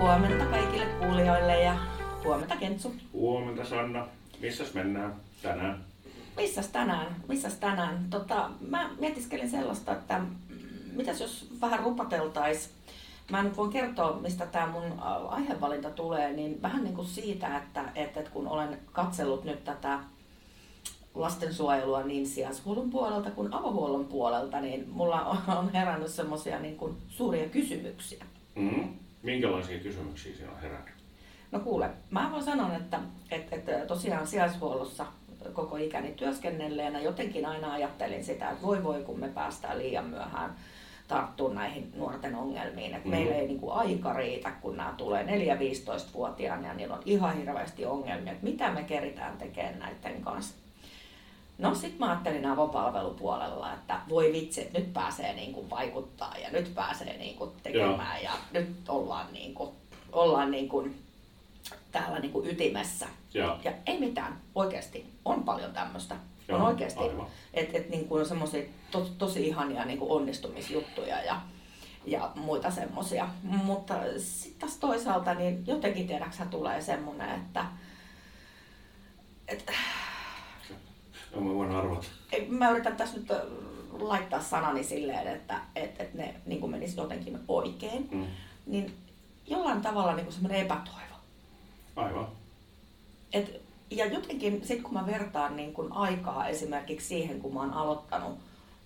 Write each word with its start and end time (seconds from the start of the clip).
Huomenta 0.00 0.44
kaikille 0.44 0.86
kuulijoille 0.86 1.60
ja 1.62 1.76
huomenta 2.24 2.56
Kentsu. 2.56 2.94
Huomenta 3.12 3.64
Sanna. 3.64 4.06
Missäs 4.40 4.74
mennään 4.74 5.16
tänään? 5.42 5.84
Missäs 6.36 6.68
tänään? 6.68 7.16
Missäs 7.28 7.54
tänään? 7.54 8.06
Tota, 8.10 8.50
mä 8.68 8.90
mietiskelin 9.00 9.50
sellaista, 9.50 9.92
että 9.92 10.20
mitäs 10.92 11.20
jos 11.20 11.48
vähän 11.60 11.80
rupateltais. 11.80 12.70
Mä 13.30 13.42
nyt 13.42 13.56
voin 13.56 13.70
kertoa, 13.72 14.20
mistä 14.20 14.46
tämä 14.46 14.66
mun 14.66 15.00
aihevalinta 15.28 15.90
tulee, 15.90 16.32
niin 16.32 16.62
vähän 16.62 16.84
niin 16.84 16.96
kuin 16.96 17.06
siitä, 17.06 17.56
että, 17.56 17.84
että 17.94 18.22
kun 18.22 18.48
olen 18.48 18.78
katsellut 18.92 19.44
nyt 19.44 19.64
tätä 19.64 19.98
lastensuojelua 21.14 22.02
niin 22.02 22.26
sijaishuollon 22.26 22.90
puolelta 22.90 23.30
kuin 23.30 23.54
avohuollon 23.54 24.04
puolelta, 24.04 24.60
niin 24.60 24.88
mulla 24.90 25.24
on 25.58 25.72
herännyt 25.72 26.10
semmoisia 26.10 26.58
niin 26.58 26.76
kuin 26.76 26.96
suuria 27.08 27.48
kysymyksiä. 27.48 28.24
Mm. 28.54 28.88
Minkälaisia 29.22 29.78
kysymyksiä 29.78 30.36
siinä 30.36 30.52
on 30.52 30.60
herännyt? 30.60 30.94
No 31.52 31.60
kuule, 31.60 31.90
mä 32.10 32.28
voin 32.32 32.44
sanoa, 32.44 32.76
että, 32.76 33.00
että, 33.30 33.56
että 33.56 33.86
tosiaan 33.86 34.26
sijaishuollossa 34.26 35.06
koko 35.52 35.76
ikäni 35.76 36.12
työskennelleenä 36.12 37.00
jotenkin 37.00 37.46
aina 37.46 37.72
ajattelin 37.72 38.24
sitä, 38.24 38.50
että 38.50 38.66
voi 38.66 38.84
voi 38.84 39.02
kun 39.02 39.20
me 39.20 39.28
päästään 39.28 39.78
liian 39.78 40.06
myöhään 40.06 40.56
tarttua 41.08 41.54
näihin 41.54 41.92
nuorten 41.96 42.34
ongelmiin. 42.34 42.94
Että 42.94 43.08
mm. 43.08 43.14
meillä 43.14 43.34
ei 43.34 43.46
niin 43.46 43.60
kuin 43.60 43.72
aika 43.72 44.12
riitä, 44.12 44.50
kun 44.50 44.76
nämä 44.76 44.94
tulee 44.96 45.24
4-15-vuotiaana 45.24 46.68
ja 46.68 46.74
niillä 46.74 46.94
on 46.94 47.02
ihan 47.04 47.36
hirveästi 47.36 47.86
ongelmia, 47.86 48.32
että 48.32 48.44
mitä 48.44 48.70
me 48.70 48.82
keritään 48.82 49.38
tekemään 49.38 49.78
näiden 49.78 50.22
kanssa. 50.22 50.54
No 51.60 51.74
sit 51.74 51.98
mä 51.98 52.10
ajattelin 52.10 52.46
avopalvelupuolella, 52.46 53.72
että 53.72 54.00
voi 54.08 54.32
vitsi, 54.32 54.60
että 54.60 54.78
nyt 54.78 54.92
pääsee 54.92 55.32
niin 55.32 55.52
kuin 55.52 55.70
vaikuttaa 55.70 56.34
ja 56.42 56.50
nyt 56.50 56.74
pääsee 56.74 57.16
niin 57.16 57.36
kuin 57.36 57.50
tekemään 57.62 58.22
Joo. 58.22 58.32
ja 58.32 58.38
nyt 58.52 58.88
ollaan, 58.88 59.32
niin 59.32 59.54
kuin, 59.54 59.70
ollaan 60.12 60.50
niin 60.50 60.68
kuin 60.68 61.02
täällä 61.92 62.18
niin 62.18 62.32
kuin 62.32 62.50
ytimessä. 62.50 63.06
Joo. 63.34 63.58
Ja 63.64 63.72
ei 63.86 64.00
mitään, 64.00 64.40
oikeasti 64.54 65.06
on 65.24 65.44
paljon 65.44 65.72
tämmöistä. 65.72 66.16
On 66.52 66.62
oikeasti, 66.62 67.04
että 67.54 67.78
et, 67.78 67.90
niin 67.90 68.08
kuin 68.08 68.26
semmoisia 68.26 68.62
to, 68.90 69.08
tosi 69.18 69.46
ihania 69.46 69.84
niin 69.84 69.98
kuin 69.98 70.10
onnistumisjuttuja 70.10 71.22
ja, 71.22 71.40
ja 72.06 72.30
muita 72.34 72.70
semmoisia. 72.70 73.28
Mutta 73.42 73.94
sitten 74.16 74.60
taas 74.60 74.76
toisaalta 74.76 75.34
niin 75.34 75.66
jotenkin 75.66 76.06
tiedäksä 76.06 76.46
tulee 76.46 76.80
semmoinen, 76.80 77.30
että, 77.30 77.64
että 79.48 79.72
No 81.34 81.40
mä 81.40 81.54
voin 81.54 81.70
arvata. 81.70 82.06
Mä 82.48 82.70
yritän 82.70 82.96
tässä 82.96 83.16
nyt 83.16 83.28
laittaa 83.92 84.40
sanani 84.40 84.84
silleen, 84.84 85.26
että 85.26 85.60
et, 85.76 86.00
et 86.00 86.14
ne 86.14 86.34
niin 86.46 86.70
menis 86.70 86.96
jotenkin 86.96 87.38
oikein. 87.48 88.08
Mm. 88.10 88.26
Niin 88.66 88.94
jollain 89.46 89.80
tavalla 89.80 90.14
niin 90.14 90.32
semmoinen 90.32 90.60
epätoivo. 90.60 91.14
Aivan. 91.96 92.28
Et, 93.32 93.62
ja 93.90 94.06
jotenkin 94.06 94.60
sitten 94.60 94.82
kun 94.82 94.94
mä 94.94 95.06
vertaan 95.06 95.56
niin 95.56 95.72
kun 95.72 95.92
aikaa 95.92 96.48
esimerkiksi 96.48 97.08
siihen, 97.08 97.40
kun 97.40 97.54
mä 97.54 97.60
oon 97.60 97.72
aloittanut 97.72 98.38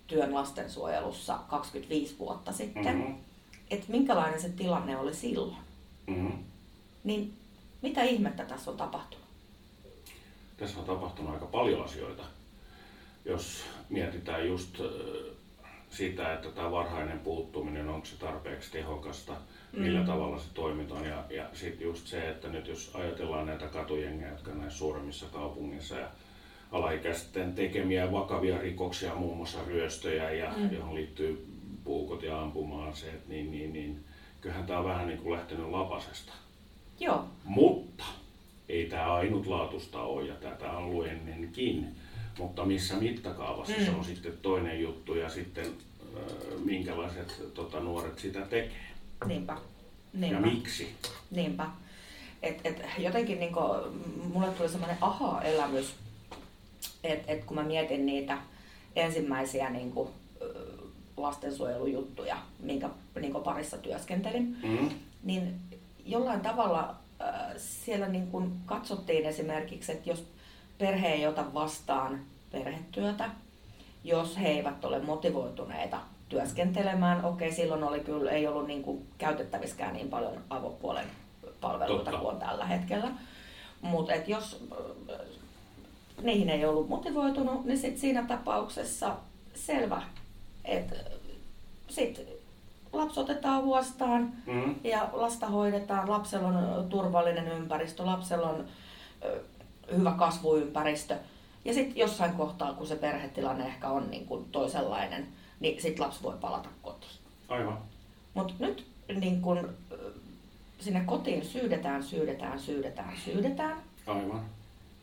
työn 0.07 0.33
lastensuojelussa 0.33 1.39
25 1.47 2.19
vuotta 2.19 2.51
sitten, 2.51 2.97
mm-hmm. 2.97 3.15
että 3.71 3.85
minkälainen 3.91 4.41
se 4.41 4.49
tilanne 4.49 4.97
oli 4.97 5.13
silloin. 5.13 5.57
Mm-hmm. 6.07 6.43
Niin 7.03 7.33
mitä 7.81 8.03
ihmettä 8.03 8.45
tässä 8.45 8.71
on 8.71 8.77
tapahtunut? 8.77 9.24
Tässä 10.57 10.79
on 10.79 10.85
tapahtunut 10.85 11.33
aika 11.33 11.45
paljon 11.45 11.83
asioita 11.83 12.23
jos 13.25 13.63
mietitään 13.89 14.47
just 14.47 14.81
sitä, 15.89 16.33
että 16.33 16.49
tämä 16.49 16.71
varhainen 16.71 17.19
puuttuminen, 17.19 17.89
onko 17.89 18.05
se 18.05 18.17
tarpeeksi 18.17 18.71
tehokasta, 18.71 19.33
millä 19.73 19.99
mm. 19.99 20.05
tavalla 20.05 20.39
se 20.39 20.53
toimitaan. 20.53 21.05
Ja, 21.05 21.23
ja 21.29 21.49
sitten 21.53 21.85
just 21.85 22.07
se, 22.07 22.29
että 22.29 22.47
nyt 22.47 22.67
jos 22.67 22.91
ajatellaan 22.93 23.45
näitä 23.45 23.67
katujengejä, 23.67 24.31
jotka 24.31 24.51
näissä 24.51 24.79
suuremmissa 24.79 25.25
kaupungeissa 25.25 25.95
ja 25.95 26.07
alaikäisten 26.71 27.55
tekemiä 27.55 28.11
vakavia 28.11 28.57
rikoksia, 28.57 29.15
muun 29.15 29.37
muassa 29.37 29.59
ryöstöjä, 29.67 30.31
ja 30.31 30.53
mm. 30.57 30.71
johon 30.71 30.95
liittyy 30.95 31.47
puukot 31.83 32.23
ja 32.23 32.41
ampuma-aseet, 32.41 33.27
niin, 33.27 33.51
niin, 33.51 33.73
niin 33.73 34.03
kyllähän 34.41 34.65
tämä 34.65 34.79
on 34.79 34.85
vähän 34.85 35.07
niin 35.07 35.19
kuin 35.19 35.33
lähtenyt 35.33 35.69
lapasesta. 35.69 36.33
Joo. 36.99 37.25
Mutta 37.43 38.03
ei 38.69 38.85
tämä 38.85 39.13
ainutlaatusta 39.13 40.01
ole, 40.01 40.27
ja 40.27 40.35
tätä 40.35 40.71
on 40.71 40.83
ollut 40.83 41.07
ennenkin 41.07 41.95
mutta 42.39 42.65
missä 42.65 42.95
mittakaavassa 42.95 43.73
mm. 43.77 43.85
se 43.85 43.91
on 43.91 44.05
sitten 44.05 44.33
toinen 44.41 44.81
juttu 44.81 45.15
ja 45.15 45.29
sitten 45.29 45.65
minkälaiset 46.63 47.53
tota, 47.53 47.79
nuoret 47.79 48.19
sitä 48.19 48.41
tekee. 48.41 48.71
Niinpä. 49.25 49.57
Niinpä. 50.13 50.35
Ja 50.35 50.41
miksi. 50.41 50.95
Niinpä. 51.31 51.65
Et, 52.43 52.61
et, 52.63 52.81
jotenkin 52.97 53.39
niin 53.39 53.53
kuin, 53.53 53.67
mulle 54.33 54.47
tuli 54.47 54.69
semmoinen 54.69 54.97
aha-elämys, 55.01 55.95
että 57.03 57.31
et 57.31 57.43
kun 57.43 57.57
mä 57.57 57.63
mietin 57.63 58.05
niitä 58.05 58.37
ensimmäisiä 58.95 59.69
niin 59.69 59.91
kuin, 59.91 60.09
lastensuojelujuttuja, 61.17 62.37
minkä 62.59 62.89
niin 63.19 63.31
kuin 63.31 63.43
parissa 63.43 63.77
työskentelin, 63.77 64.57
mm. 64.63 64.89
niin 65.23 65.55
jollain 66.05 66.41
tavalla 66.41 66.79
äh, 66.89 66.95
siellä 67.57 68.07
niin 68.07 68.27
kuin 68.27 68.51
katsottiin 68.65 69.25
esimerkiksi, 69.25 69.91
että 69.91 70.09
jos 70.09 70.27
perhe 70.77 71.07
ei 71.07 71.27
ota 71.27 71.53
vastaan 71.53 72.21
perhetyötä, 72.51 73.29
jos 74.03 74.37
he 74.39 74.47
eivät 74.47 74.85
ole 74.85 74.99
motivoituneita 74.99 75.99
työskentelemään. 76.29 77.25
Okei, 77.25 77.51
silloin 77.51 77.83
oli 77.83 77.99
kyllä, 77.99 78.31
ei 78.31 78.47
ollut 78.47 78.67
niin 78.67 78.83
kuin 78.83 79.07
käytettävissäkään 79.17 79.93
niin 79.93 80.09
paljon 80.09 80.33
avopuolen 80.49 81.05
palveluita 81.61 82.11
Totta. 82.11 82.25
kuin 82.25 82.39
tällä 82.39 82.65
hetkellä. 82.65 83.11
Mutta 83.81 84.15
jos 84.27 84.67
äh, 85.11 85.17
niihin 86.21 86.49
ei 86.49 86.65
ollut 86.65 86.89
motivoitunut, 86.89 87.65
niin 87.65 87.77
sit 87.77 87.97
siinä 87.97 88.25
tapauksessa 88.27 89.15
selvä, 89.55 90.01
että 90.65 90.95
sitten 91.89 92.25
lapsi 92.97 93.19
otetaan 93.19 93.63
huostaan 93.63 94.33
mm. 94.45 94.75
ja 94.83 95.09
lasta 95.13 95.47
hoidetaan, 95.47 96.09
lapsella 96.09 96.47
on 96.47 96.89
turvallinen 96.89 97.47
ympäristö, 97.47 98.05
lapsella 98.05 98.49
on 98.49 98.65
hyvä 99.97 100.11
kasvuympäristö. 100.11 101.17
Ja 101.65 101.73
sitten 101.73 101.97
jossain 101.97 102.33
kohtaa, 102.33 102.73
kun 102.73 102.87
se 102.87 102.95
perhetilanne 102.95 103.65
ehkä 103.65 103.89
on 103.89 104.11
niin 104.11 104.25
kuin 104.25 104.45
toisenlainen, 104.45 105.27
niin 105.59 105.81
sitten 105.81 106.05
lapsi 106.05 106.23
voi 106.23 106.37
palata 106.41 106.69
kotiin. 106.81 107.11
Aivan. 107.49 107.77
Mutta 108.33 108.53
nyt 108.59 108.87
niin 109.19 109.41
kun, 109.41 109.69
sinne 110.79 111.03
kotiin 111.05 111.45
syydetään, 111.45 112.03
syydetään, 112.03 112.59
syydetään, 112.59 113.17
syydetään. 113.25 113.77
Aivan. 114.07 114.45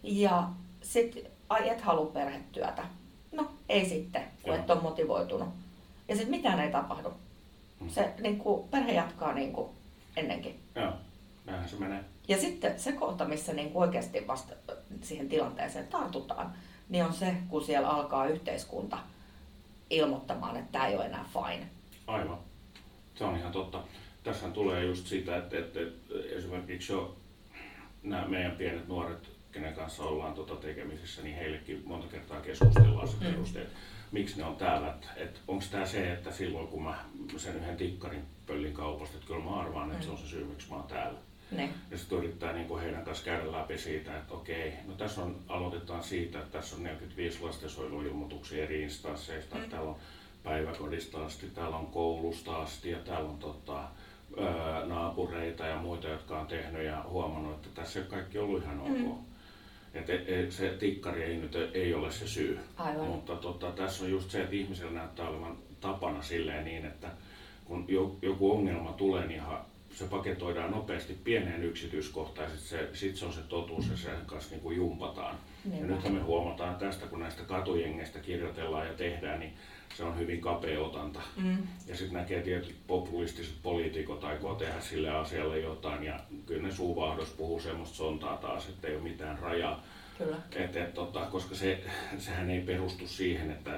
Ja 0.02 0.48
sitten, 0.82 1.22
ai 1.48 1.68
et 1.68 1.80
halua 1.80 2.06
perhetyötä. 2.06 2.84
No, 3.32 3.52
ei 3.68 3.88
sitten, 3.88 4.22
kun 4.42 4.54
Joo. 4.54 4.62
et 4.62 4.70
ole 4.70 4.82
motivoitunut. 4.82 5.48
Ja 6.08 6.14
sitten 6.14 6.30
mitään 6.30 6.60
ei 6.60 6.72
tapahdu. 6.72 7.12
Se 7.90 8.14
niin 8.20 8.38
kuin, 8.38 8.68
perhe 8.68 8.92
jatkaa 8.92 9.34
niin 9.34 9.52
kuin 9.52 9.70
ennenkin. 10.16 10.60
Joo, 10.74 10.92
näinhän 11.44 11.68
se 11.68 11.76
menee. 11.76 12.04
Ja 12.28 12.38
sitten 12.38 12.80
se 12.80 12.92
kohta, 12.92 13.24
missä 13.24 13.52
niin 13.52 13.70
oikeasti 13.74 14.26
vasta 14.26 14.54
siihen 15.00 15.28
tilanteeseen 15.28 15.86
tartutaan, 15.86 16.52
niin 16.88 17.04
on 17.04 17.12
se, 17.12 17.34
kun 17.48 17.64
siellä 17.64 17.88
alkaa 17.88 18.26
yhteiskunta 18.26 18.98
ilmoittamaan, 19.90 20.56
että 20.56 20.72
tämä 20.72 20.86
ei 20.86 20.96
ole 20.96 21.06
enää 21.06 21.24
fine. 21.32 21.66
Aivan. 22.06 22.38
Se 23.14 23.24
on 23.24 23.36
ihan 23.36 23.52
totta. 23.52 23.82
Tässä 24.24 24.48
tulee 24.48 24.84
just 24.84 25.06
sitä, 25.06 25.36
että, 25.36 25.58
että, 25.58 25.80
että 25.80 26.14
esimerkiksi 26.36 26.92
jo 26.92 27.16
nämä 28.02 28.28
meidän 28.28 28.52
pienet 28.52 28.88
nuoret, 28.88 29.30
kenen 29.52 29.74
kanssa 29.74 30.02
ollaan 30.02 30.34
tuota 30.34 30.56
tekemisissä, 30.56 31.22
niin 31.22 31.36
heillekin 31.36 31.82
monta 31.86 32.06
kertaa 32.06 32.40
keskustellaan 32.40 33.08
se 33.08 33.16
mm. 33.20 33.26
perusteet, 33.26 33.68
miksi 34.12 34.38
ne 34.38 34.44
on 34.44 34.56
täällä. 34.56 34.88
Että, 34.88 35.08
että 35.16 35.40
onko 35.48 35.64
tämä 35.70 35.86
se, 35.86 36.12
että 36.12 36.32
silloin 36.32 36.68
kun 36.68 36.82
mä 36.82 37.04
sen 37.36 37.56
yhden 37.56 37.76
tikkarin 37.76 38.24
pöllin 38.46 38.72
kaupasta, 38.72 39.14
että 39.16 39.26
kyllä 39.26 39.44
mä 39.44 39.60
arvaan, 39.60 39.90
että 39.90 39.98
mm. 39.98 40.04
se 40.04 40.10
on 40.10 40.18
se 40.18 40.26
syy, 40.26 40.44
miksi 40.44 40.68
mä 40.70 40.76
oon 40.76 40.86
täällä. 40.86 41.18
Ne. 41.50 41.70
Ja 41.90 41.98
sitten 41.98 42.18
yrittää 42.18 42.52
niin 42.52 42.68
kuin 42.68 42.82
heidän 42.82 43.04
kanssa 43.04 43.24
käydä 43.24 43.52
läpi 43.52 43.78
siitä, 43.78 44.18
että 44.18 44.34
okei, 44.34 44.72
no 44.86 44.94
tässä 44.94 45.22
on, 45.22 45.36
aloitetaan 45.48 46.02
siitä, 46.02 46.38
että 46.38 46.58
tässä 46.58 46.76
on 46.76 46.82
45 46.82 47.42
lastensuojeluilmoituksia 47.42 48.64
eri 48.64 48.82
instansseista, 48.82 49.56
mm. 49.56 49.70
täällä 49.70 49.90
on 49.90 49.96
päiväkodista 50.42 51.24
asti, 51.26 51.46
täällä 51.46 51.76
on 51.76 51.86
koulusta 51.86 52.56
asti 52.56 52.90
ja 52.90 52.98
täällä 52.98 53.28
on 53.28 53.38
tota, 53.38 53.78
ää, 54.40 54.86
naapureita 54.86 55.66
ja 55.66 55.76
muita, 55.76 56.08
jotka 56.08 56.40
on 56.40 56.46
tehnyt 56.46 56.84
ja 56.84 57.04
huomannut, 57.08 57.54
että 57.54 57.68
tässä 57.74 58.00
ei 58.00 58.06
kaikki 58.06 58.38
ollut 58.38 58.62
ihan 58.62 58.80
ok. 58.80 58.88
Mm. 58.88 59.31
Et, 59.94 60.10
et, 60.10 60.52
se 60.52 60.68
tikkari 60.68 61.22
ei 61.22 61.36
nyt 61.36 61.54
ei 61.74 61.94
ole 61.94 62.12
se 62.12 62.26
syy. 62.26 62.58
Aivan. 62.76 63.06
Mutta 63.06 63.36
tota, 63.36 63.70
tässä 63.70 64.04
on 64.04 64.10
just 64.10 64.30
se, 64.30 64.42
että 64.42 64.56
ihmisellä 64.56 64.92
näyttää 64.92 65.28
olevan 65.28 65.56
tapana 65.80 66.22
silleen 66.22 66.64
niin, 66.64 66.84
että 66.84 67.08
kun 67.64 67.86
joku 68.22 68.52
ongelma 68.52 68.92
tulee, 68.92 69.26
niin 69.26 69.42
se 69.94 70.04
paketoidaan 70.04 70.70
nopeasti 70.70 71.18
pieneen 71.24 71.64
yksityiskohtaan, 71.64 72.50
ja 72.50 72.56
sitten 72.56 72.78
se, 72.78 72.96
sit 72.96 73.16
se 73.16 73.24
on 73.24 73.32
se 73.32 73.40
totuus 73.40 73.88
ja 73.88 73.96
sen 73.96 74.26
kanssa 74.26 74.50
niin 74.50 74.60
kuin 74.60 74.76
jumpataan. 74.76 75.36
Niinpä. 75.64 75.86
Ja 75.86 75.94
nythän 75.94 76.14
me 76.14 76.20
huomataan 76.20 76.76
tästä, 76.76 77.06
kun 77.06 77.20
näistä 77.20 77.42
katujengeistä 77.42 78.18
kirjoitellaan 78.18 78.86
ja 78.86 78.92
tehdään, 78.92 79.40
niin 79.40 79.52
se 79.96 80.04
on 80.04 80.18
hyvin 80.18 80.40
kapea 80.40 80.80
otanta. 80.80 81.20
Mm. 81.36 81.56
Ja 81.86 81.96
sitten 81.96 82.18
näkee 82.18 82.42
tietyt 82.42 82.74
populistiset 82.86 83.54
poliitikot 83.62 84.24
aikoo 84.24 84.54
tehdä 84.54 84.80
sille 84.80 85.10
asialle 85.10 85.60
jotain, 85.60 86.04
ja 86.04 86.20
kyllä 86.46 86.62
ne 86.62 86.72
suuvahdos 86.72 87.28
puhuu 87.28 87.60
semmoista 87.60 87.96
sontaa 87.96 88.36
taas, 88.36 88.68
että 88.68 88.88
ei 88.88 88.94
ole 88.94 89.02
mitään 89.02 89.38
rajaa. 89.38 89.84
Kyllä. 90.18 90.36
Et, 90.56 90.76
et, 90.76 90.94
tota, 90.94 91.20
koska 91.20 91.54
se, 91.54 91.84
sehän 92.18 92.50
ei 92.50 92.60
perustu 92.60 93.08
siihen, 93.08 93.50
että 93.50 93.70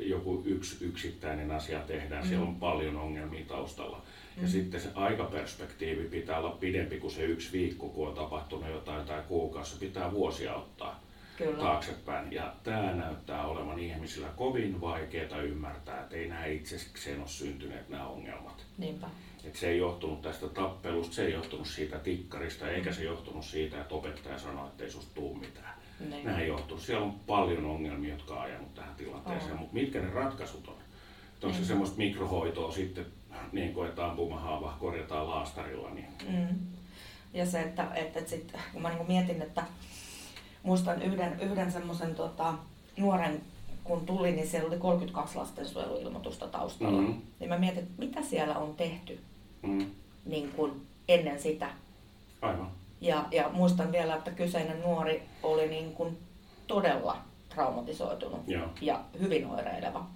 joku 0.00 0.42
yksi 0.46 0.84
yksittäinen 0.84 1.50
asia 1.50 1.80
tehdään, 1.80 2.24
mm. 2.24 2.28
siellä 2.28 2.46
on 2.46 2.56
paljon 2.56 2.96
ongelmia 2.96 3.44
taustalla. 3.44 4.02
Ja 4.36 4.42
mm. 4.42 4.48
sitten 4.48 4.80
se 4.80 4.88
aikaperspektiivi 4.94 6.04
pitää 6.04 6.38
olla 6.38 6.50
pidempi 6.50 7.00
kuin 7.00 7.12
se 7.12 7.22
yksi 7.22 7.52
viikko, 7.52 7.88
kun 7.88 8.08
on 8.08 8.14
tapahtunut 8.14 8.70
jotain 8.70 9.06
tai 9.06 9.22
kuukausi. 9.28 9.78
Pitää 9.78 10.12
vuosia 10.12 10.54
ottaa 10.54 11.00
Kyllä. 11.38 11.58
taaksepäin. 11.58 12.32
Ja 12.32 12.54
tämä 12.64 12.92
näyttää 12.92 13.46
olevan 13.46 13.78
ihmisillä 13.78 14.28
kovin 14.36 14.80
vaikeaa 14.80 15.42
ymmärtää, 15.42 16.00
että 16.00 16.16
ei 16.16 16.28
nämä 16.28 16.44
itsekseen 16.44 17.20
ole 17.20 17.28
syntyneet 17.28 17.88
nämä 17.88 18.06
ongelmat. 18.06 18.66
Niinpä. 18.78 19.06
Et 19.44 19.56
se 19.56 19.68
ei 19.70 19.78
johtunut 19.78 20.22
tästä 20.22 20.48
tappelusta, 20.48 21.14
se 21.14 21.24
ei 21.24 21.32
johtunut 21.32 21.66
siitä 21.66 21.98
tikkarista, 21.98 22.70
eikä 22.70 22.92
se 22.92 23.04
johtunut 23.04 23.44
siitä, 23.44 23.80
että 23.80 23.94
opettaja 23.94 24.38
sanoi, 24.38 24.68
että 24.68 24.84
ei 24.84 24.90
susta 24.90 25.14
tule 25.14 25.38
mitään. 25.38 25.74
Niin. 26.00 26.24
Nämä 26.24 26.38
ei 26.38 26.48
johtunut. 26.48 26.82
Siellä 26.82 27.04
on 27.04 27.12
paljon 27.26 27.64
ongelmia, 27.64 28.14
jotka 28.14 28.34
on 28.34 28.42
ajanut 28.42 28.74
tähän 28.74 28.94
tilanteeseen, 28.94 29.56
mutta 29.56 29.74
mitkä 29.74 30.00
ne 30.00 30.10
ratkaisut 30.10 30.68
on? 30.68 30.74
Onko 31.42 31.52
se 31.52 31.58
niin. 31.58 31.68
semmoista 31.68 31.96
mikrohoitoa 31.96 32.72
sitten, 32.72 33.06
niin 33.52 33.74
kuin, 33.74 33.88
että 33.88 34.06
ampumahaava 34.06 34.76
korjataan 34.80 35.28
laastarilla? 35.28 35.90
Niin... 35.90 36.06
Mm. 36.28 36.58
Ja 37.34 37.46
se, 37.46 37.60
että, 37.60 37.82
että, 37.94 38.18
että 38.18 38.30
sit, 38.30 38.52
kun 38.72 38.82
mä 38.82 38.88
niin 38.88 39.06
mietin, 39.06 39.42
että 39.42 39.62
muistan 40.62 41.02
yhden, 41.02 41.40
yhden 41.40 41.72
semmoisen 41.72 42.14
tota, 42.14 42.54
nuoren, 42.96 43.40
kun 43.84 44.06
tuli, 44.06 44.32
niin 44.32 44.46
siellä 44.46 44.68
oli 44.68 44.78
32 44.78 45.38
lastensuojeluilmoitusta 45.38 46.48
taustalla. 46.48 47.00
Mm-hmm. 47.00 47.22
Niin 47.40 47.48
mä 47.48 47.58
mietin, 47.58 47.82
että 47.82 47.94
mitä 47.98 48.22
siellä 48.22 48.58
on 48.58 48.74
tehty 48.74 49.20
mm-hmm. 49.62 49.90
niin 50.24 50.52
kuin 50.52 50.86
ennen 51.08 51.42
sitä. 51.42 51.70
Aivan. 52.42 52.70
Ja, 53.00 53.24
ja 53.30 53.48
muistan 53.52 53.92
vielä, 53.92 54.14
että 54.14 54.30
kyseinen 54.30 54.80
nuori 54.80 55.22
oli 55.42 55.68
niin 55.68 55.92
kuin 55.92 56.18
todella 56.66 57.16
traumatisoitunut 57.48 58.40
Joo. 58.46 58.68
ja 58.80 59.00
hyvin 59.20 59.46
oireileva. 59.46 60.06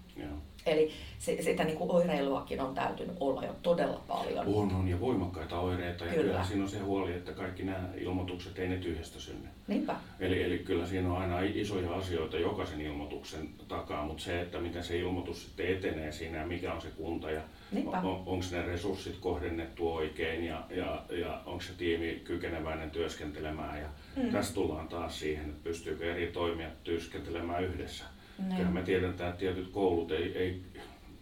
Eli 0.67 0.91
se, 1.19 1.43
sitä 1.43 1.65
niin 1.65 1.77
kuin 1.77 1.91
oireiluakin 1.91 2.61
on 2.61 2.75
täytynyt 2.75 3.17
olla 3.21 3.45
jo 3.45 3.55
todella 3.63 4.03
paljon. 4.09 4.47
On, 4.47 4.75
on 4.75 4.89
ja 4.89 5.01
voimakkaita 5.01 5.61
oireita. 5.61 6.05
Ja 6.05 6.13
kyllä. 6.13 6.45
siinä 6.45 6.63
on 6.63 6.71
se 6.71 6.79
huoli, 6.79 7.13
että 7.13 7.33
kaikki 7.33 7.63
nämä 7.63 7.89
ilmoitukset 7.97 8.59
ei 8.59 8.69
ne 8.69 8.77
tyhjästä 8.77 9.21
synny. 9.21 9.49
Niinpä. 9.69 9.97
Eli, 10.21 10.43
eli 10.43 10.59
kyllä 10.59 10.87
siinä 10.87 11.13
on 11.13 11.23
aina 11.23 11.41
isoja 11.41 11.95
asioita 11.95 12.39
jokaisen 12.39 12.81
ilmoituksen 12.81 13.49
takaa, 13.69 14.07
mutta 14.07 14.23
se, 14.23 14.41
että 14.41 14.59
miten 14.59 14.85
se 14.85 14.99
ilmoitus 14.99 15.45
sitten 15.45 15.67
etenee 15.67 16.13
siinä 16.13 16.39
ja 16.39 16.47
mikä 16.47 16.73
on 16.73 16.81
se 16.81 16.89
kunta 16.89 17.31
ja 17.31 17.43
on, 17.87 18.23
onko 18.27 18.45
ne 18.51 18.62
resurssit 18.62 19.17
kohdennettu 19.21 19.95
oikein 19.95 20.45
ja, 20.45 20.65
ja, 20.71 21.03
ja 21.11 21.43
onko 21.47 21.61
se 21.61 21.73
tiimi 21.73 22.21
kykeneväinen 22.25 22.91
työskentelemään. 22.91 23.81
Ja 23.81 23.89
mm. 24.17 24.31
Tässä 24.31 24.55
tullaan 24.55 24.89
taas 24.89 25.21
siihen, 25.21 25.45
että 25.45 25.65
pystyykö 25.65 26.12
eri 26.15 26.27
toimijat 26.27 26.85
työskentelemään 26.85 27.65
yhdessä. 27.65 28.05
Niin. 28.38 28.56
Kyllä 28.56 28.71
me 28.71 28.83
tiedetään, 28.83 29.31
että 29.31 29.41
tietyt 29.41 29.69
koulut 29.69 30.12
ei, 30.12 30.38
ei 30.38 30.62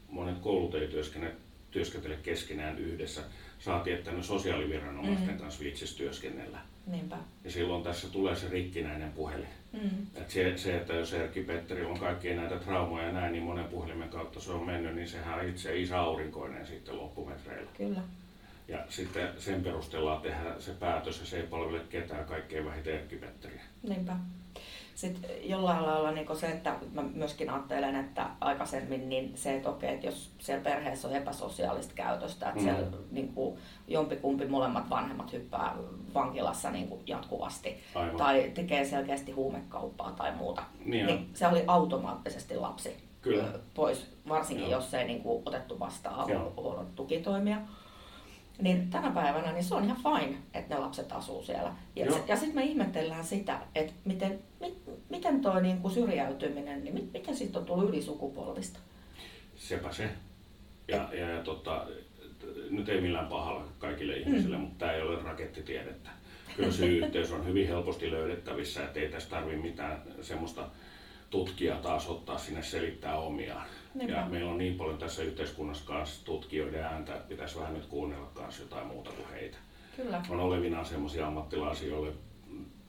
monet 0.09 0.39
koulut 0.39 0.75
ei 0.75 0.89
työskentele, 0.89 1.35
työskentele 1.71 2.17
keskenään 2.23 2.79
yhdessä. 2.79 3.21
Saati, 3.59 3.93
että 3.93 4.13
ne 4.13 4.23
sosiaaliviranomaisten 4.23 5.27
mm-hmm. 5.27 5.39
kanssa 5.39 5.61
viitsisi 5.61 5.97
työskennellä. 5.97 6.59
Niinpä. 6.87 7.17
Ja 7.45 7.51
silloin 7.51 7.83
tässä 7.83 8.09
tulee 8.09 8.37
se 8.37 8.49
rikkinäinen 8.49 9.13
puhelin. 9.13 9.49
Mm-hmm. 9.73 10.07
Et 10.15 10.31
se, 10.31 10.57
se, 10.57 10.77
että 10.77 10.93
jos 10.93 11.13
Erkki 11.13 11.43
Petteri 11.43 11.85
on 11.85 11.99
kaikkia 11.99 12.37
näitä 12.37 12.59
traumoja 12.59 13.07
ja 13.07 13.13
näin, 13.13 13.33
niin 13.33 13.45
monen 13.45 13.65
puhelimen 13.65 14.09
kautta 14.09 14.41
se 14.41 14.53
on 14.53 14.67
mennyt, 14.67 14.95
niin 14.95 15.09
sehän 15.09 15.39
on 15.39 15.49
itse 15.49 15.79
isä 15.79 16.01
aurinkoinen 16.01 16.67
sitten 16.67 16.99
loppumetreillä. 16.99 17.71
Kyllä. 17.77 18.01
Ja 18.69 18.79
sitten 18.89 19.29
sen 19.39 19.63
perusteella 19.63 20.21
tehdä 20.23 20.55
se 20.59 20.73
päätös 20.73 21.21
ja 21.21 21.27
se 21.27 21.37
ei 21.37 21.47
palvele 21.47 21.81
ketään, 21.91 22.25
kaikkein 22.25 22.65
vähiten 22.65 22.95
Erkki 22.95 23.17
Petteriä. 23.17 23.63
Niinpä 23.83 24.17
sitten 24.95 25.31
jollain 25.43 25.87
lailla 25.87 26.11
niin 26.11 26.37
se, 26.37 26.47
että 26.47 26.75
mä 26.93 27.03
myöskin 27.03 27.51
ajattelen, 27.51 27.97
että 27.97 28.27
aikaisemmin 28.41 29.09
niin 29.09 29.33
se, 29.35 29.57
että 29.57 29.71
okei, 29.71 29.95
että 29.95 30.07
jos 30.07 30.31
siellä 30.39 30.65
perheessä 30.65 31.09
on 31.09 31.15
epäsosiaalista 31.15 31.95
käytöstä, 31.95 32.49
että 32.49 32.61
mm. 32.61 32.65
siellä 32.65 32.87
niin 33.11 33.33
kuin, 33.33 33.59
jompikumpi 33.89 34.47
molemmat 34.47 34.91
vanhemmat 34.91 35.33
hyppää 35.33 35.75
vankilassa 36.15 36.71
niin 36.71 36.89
kuin 36.89 37.03
jatkuvasti 37.07 37.81
Aivan. 37.95 38.17
tai 38.17 38.51
tekee 38.55 38.85
selkeästi 38.85 39.33
huumekauppaa 39.33 40.11
tai 40.11 40.35
muuta, 40.37 40.63
niin, 40.85 41.07
niin 41.07 41.31
se 41.35 41.47
oli 41.47 41.65
automaattisesti 41.67 42.57
lapsi 42.57 42.97
Kyllä. 43.23 43.45
pois, 43.75 44.11
varsinkin 44.29 44.71
Joo. 44.71 44.81
jos 44.81 44.95
ei 44.95 45.05
niin 45.05 45.23
kuin, 45.23 45.43
otettu 45.47 45.79
vastaan 45.79 46.15
avohuollon 46.15 46.87
tukitoimia 46.95 47.59
niin 48.63 48.91
tänä 48.91 49.11
päivänä 49.11 49.53
niin 49.53 49.65
se 49.65 49.75
on 49.75 49.85
ihan 49.85 49.97
fine, 49.97 50.37
että 50.55 50.75
ne 50.75 50.81
lapset 50.81 51.13
asuu 51.13 51.43
siellä. 51.43 51.73
Ja, 51.97 52.07
ja 52.27 52.37
sitten 52.37 52.55
me 52.55 52.63
ihmetellään 52.63 53.25
sitä, 53.25 53.61
että 53.75 53.93
miten, 54.05 54.39
mit, 54.61 54.84
miten 55.11 55.41
tuo 55.41 55.61
niin 55.61 55.79
kuin 55.79 55.95
syrjäytyminen, 55.95 56.85
niin 56.85 56.95
mit, 56.95 57.13
miten 57.13 57.37
siitä 57.37 57.59
on 57.59 57.65
tullut 57.65 57.89
ylisukupolvista? 57.89 58.79
Sepä 59.57 59.93
se. 59.93 60.11
Ja, 60.89 61.09
ja, 61.13 61.31
ja 61.31 61.43
tota, 61.43 61.87
nyt 62.71 62.89
ei 62.89 63.01
millään 63.01 63.27
pahalla 63.27 63.65
kaikille 63.79 64.17
ihmisille, 64.17 64.57
mm. 64.57 64.63
mutta 64.63 64.79
tämä 64.79 64.93
ei 64.93 65.03
ole 65.03 65.23
rakettitiedettä. 65.23 66.11
Kyllä 66.57 66.73
se 66.73 66.87
yhteys 66.87 67.33
on 67.33 67.47
hyvin 67.47 67.69
helposti 67.69 68.11
löydettävissä, 68.11 68.85
että 68.85 69.01
ei 69.01 69.09
tässä 69.09 69.31
tarvitse 69.31 69.63
mitään 69.63 70.03
semmoista 70.21 70.69
tutkijaa 71.31 71.79
taas 71.79 72.09
ottaa 72.09 72.39
sinne 72.39 72.63
selittää 72.63 73.19
omiaan. 73.19 73.67
Niinpä. 73.95 74.17
Ja 74.17 74.27
meillä 74.27 74.51
on 74.51 74.59
niin 74.59 74.75
paljon 74.75 74.99
tässä 74.99 75.23
yhteiskunnassa 75.23 75.85
kanssa 75.87 76.25
tutkijoiden 76.25 76.85
ääntä, 76.85 77.15
että 77.15 77.29
pitäisi 77.29 77.59
vähän 77.59 77.75
nyt 77.75 77.87
kuunnella 77.87 78.31
kanssa 78.35 78.63
jotain 78.63 78.87
muuta 78.87 79.11
kuin 79.11 79.29
heitä. 79.29 79.57
Kyllä. 79.97 80.23
On 80.29 80.41
olevinaan 80.41 80.85
sellaisia 80.87 81.27
ammattilaisia, 81.27 81.89
joille 81.89 82.13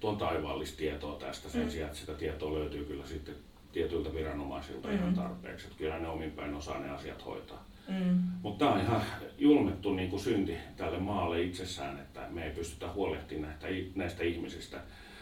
tuon 0.06 0.18
taivaallista 0.18 0.78
tietoa 0.78 1.16
tästä 1.20 1.50
sen 1.50 1.64
mm. 1.64 1.70
sijaan, 1.70 1.88
että 1.88 2.00
sitä 2.00 2.14
tietoa 2.14 2.54
löytyy 2.54 2.86
kyllä 2.86 3.06
sitten 3.06 3.36
tietyiltä 3.72 4.14
viranomaisilta 4.14 4.88
mm. 4.88 4.96
ihan 4.96 5.14
tarpeeksi. 5.14 5.66
Että 5.66 5.78
kyllä 5.78 6.00
ne 6.00 6.08
omin 6.08 6.32
päin 6.32 6.54
osaa 6.54 6.80
ne 6.80 6.90
asiat 6.90 7.26
hoitaa. 7.26 7.66
Mm. 7.88 8.22
Mutta 8.42 8.66
tämä 8.66 8.76
on 8.76 8.82
ihan 8.82 9.02
julmettu 9.38 9.94
niin 9.94 10.10
kuin 10.10 10.20
synti 10.20 10.58
tälle 10.78 11.00
maalle 11.00 11.42
itsessään, 11.42 12.00
että 12.00 12.28
me 12.30 12.46
ei 12.46 12.52
pystytä 12.52 12.92
huolehtimaan 12.92 13.54
näistä, 13.62 13.68
näistä 13.96 14.24
ihmisistä 14.24 14.78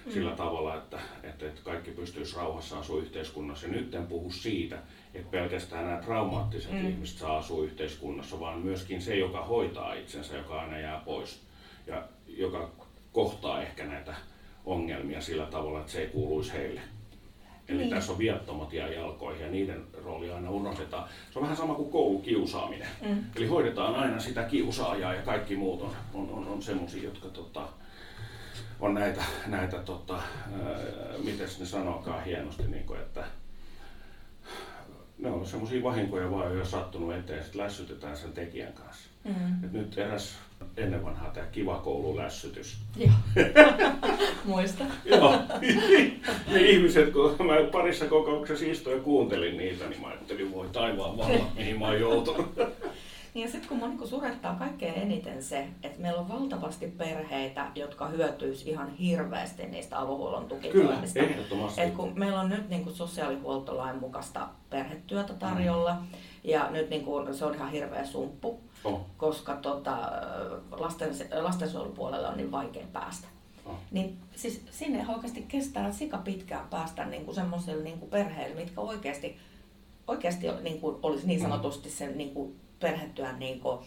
mm. 0.05 0.11
sillä 0.11 0.31
tavalla, 0.31 0.75
että, 0.77 0.99
että, 1.23 1.45
että 1.45 1.61
kaikki 1.63 1.91
pystyisi 1.91 2.35
rauhassa 2.37 2.79
asua 2.79 3.01
yhteiskunnassa. 3.01 3.67
Ja 3.67 3.73
nyt 3.73 3.95
en 3.95 4.07
puhu 4.07 4.31
siitä, 4.31 4.77
että 5.13 5.31
pelkästään 5.31 5.85
nämä 5.85 6.01
traumaattiset 6.01 6.71
mm. 6.71 6.89
ihmiset 6.89 7.17
saa 7.17 7.37
asua 7.37 7.63
yhteiskunnassa, 7.63 8.39
vaan 8.39 8.59
myöskin 8.59 9.01
se, 9.01 9.15
joka 9.15 9.45
hoitaa 9.45 9.93
itsensä, 9.93 10.37
joka 10.37 10.61
aina 10.61 10.79
jää 10.79 11.01
pois 11.05 11.41
ja 11.87 12.03
joka 12.27 12.71
kohtaa 13.13 13.61
ehkä 13.61 13.85
näitä 13.85 14.15
ongelmia 14.65 15.21
sillä 15.21 15.45
tavalla, 15.45 15.79
että 15.79 15.91
se 15.91 16.01
ei 16.01 16.07
kuuluisi 16.07 16.53
heille. 16.53 16.81
Eli 17.67 17.77
niin. 17.77 17.89
tässä 17.89 18.11
on 18.11 18.17
viattomat 18.17 18.73
ja 18.73 18.93
jalkoihin 18.93 19.45
ja 19.45 19.51
niiden 19.51 19.83
rooli 20.03 20.31
aina 20.31 20.49
unohdetaan. 20.49 21.09
Se 21.31 21.39
on 21.39 21.43
vähän 21.43 21.57
sama 21.57 21.75
kuin 21.75 21.91
koulukiusaaminen. 21.91 22.87
Mm. 23.01 23.23
Eli 23.35 23.47
hoidetaan 23.47 23.95
aina 23.95 24.19
sitä 24.19 24.43
kiusaajaa 24.43 25.13
ja 25.13 25.21
kaikki 25.21 25.55
muut 25.55 25.81
on, 25.81 25.91
on, 26.13 26.29
on, 26.29 26.47
on 26.47 26.61
semmoisia, 26.61 27.03
jotka 27.03 27.27
tota, 27.27 27.67
on 28.79 28.93
näitä, 28.93 29.23
näitä 29.47 29.77
tota, 29.77 30.21
miten 31.23 31.47
ne 31.59 31.65
sanokaan 31.65 32.23
hienosti, 32.23 32.63
niin 32.67 32.85
kuin, 32.85 32.99
että 32.99 33.23
ne 35.23 35.29
on 35.29 35.45
semmoisia 35.45 35.83
vahinkoja 35.83 36.31
vaan, 36.31 36.57
jo 36.57 36.65
sattunut 36.65 37.13
eteen, 37.13 37.37
ja 37.37 37.43
sitten 37.43 37.61
lässytetään 37.61 38.17
sen 38.17 38.33
tekijän 38.33 38.73
kanssa. 38.73 39.09
Mm. 39.23 39.63
Et 39.63 39.71
nyt 39.71 39.97
eräs 39.97 40.37
ennen 40.77 41.05
vanhaa 41.05 41.29
tämä 41.29 41.45
kiva 41.45 41.79
koululässytys. 41.79 42.77
Joo, 42.97 43.11
muista. 44.45 44.83
Joo, 45.05 45.33
ne 46.51 46.61
ihmiset, 46.61 47.11
kun 47.11 47.45
mä 47.45 47.53
parissa 47.71 48.05
kokouksessa 48.05 48.65
istuin 48.65 48.95
ja 48.95 49.03
kuuntelin 49.03 49.57
niitä, 49.57 49.89
niin 49.89 50.01
mä 50.01 50.07
ajattelin, 50.07 50.53
voi 50.53 50.67
taivaan 50.71 51.17
vallat, 51.17 51.55
mihin 51.55 51.79
mä 51.79 51.85
oon 51.85 51.99
joutunut. 51.99 52.59
Niin 53.33 53.45
ja 53.45 53.51
sitten 53.51 53.79
kun 53.79 53.89
niin 53.89 54.07
surettaa 54.07 54.55
kaikkein 54.55 54.93
eniten 54.93 55.43
se, 55.43 55.67
että 55.83 56.01
meillä 56.01 56.19
on 56.19 56.29
valtavasti 56.29 56.87
perheitä, 56.87 57.71
jotka 57.75 58.07
hyötyis 58.07 58.67
ihan 58.67 58.95
hirveästi 58.95 59.65
niistä 59.65 60.01
avohuollon 60.01 60.45
tukitoimista. 60.45 61.19
Kyllä, 61.19 61.31
ehdottomasti. 61.31 61.81
Et 61.81 61.93
kun 61.93 62.11
meillä 62.15 62.39
on 62.39 62.49
nyt 62.49 62.69
niin 62.69 62.83
kuin 62.83 62.95
sosiaalihuoltolain 62.95 63.99
mukaista 63.99 64.47
perhetyötä 64.69 65.33
tarjolla, 65.33 65.93
mm. 65.93 66.07
ja 66.43 66.69
nyt 66.69 66.89
niin 66.89 67.05
kuin, 67.05 67.35
se 67.35 67.45
on 67.45 67.55
ihan 67.55 67.71
hirveä 67.71 68.05
sumppu, 68.05 68.61
oh. 68.83 69.01
koska 69.17 69.55
tota, 69.55 70.11
lasten, 70.71 71.09
lastensuojelupuolella 71.41 72.29
on 72.29 72.37
niin 72.37 72.51
vaikea 72.51 72.85
päästä. 72.93 73.27
Oh. 73.65 73.75
Niin 73.91 74.17
siis 74.35 74.65
sinne 74.71 75.05
oikeasti 75.07 75.45
kestää 75.47 75.91
sika 75.91 76.17
pitkään 76.17 76.67
päästä 76.69 77.05
niin 77.05 77.25
kuin 77.25 77.35
semmoiselle 77.35 77.83
niin 77.83 77.99
kuin 77.99 78.09
perheelle, 78.09 78.55
mitkä 78.55 78.81
oikeasti, 78.81 79.37
oikeasti 80.07 80.47
niin 80.61 80.81
kuin 80.81 80.95
olisi 81.03 81.27
niin 81.27 81.39
mm. 81.39 81.43
sanotusti 81.43 81.89
sen 81.89 82.17
niin 82.17 82.33
kuin 82.33 82.62
perhetyön 82.83 83.39
niin 83.39 83.59
kuin, 83.59 83.79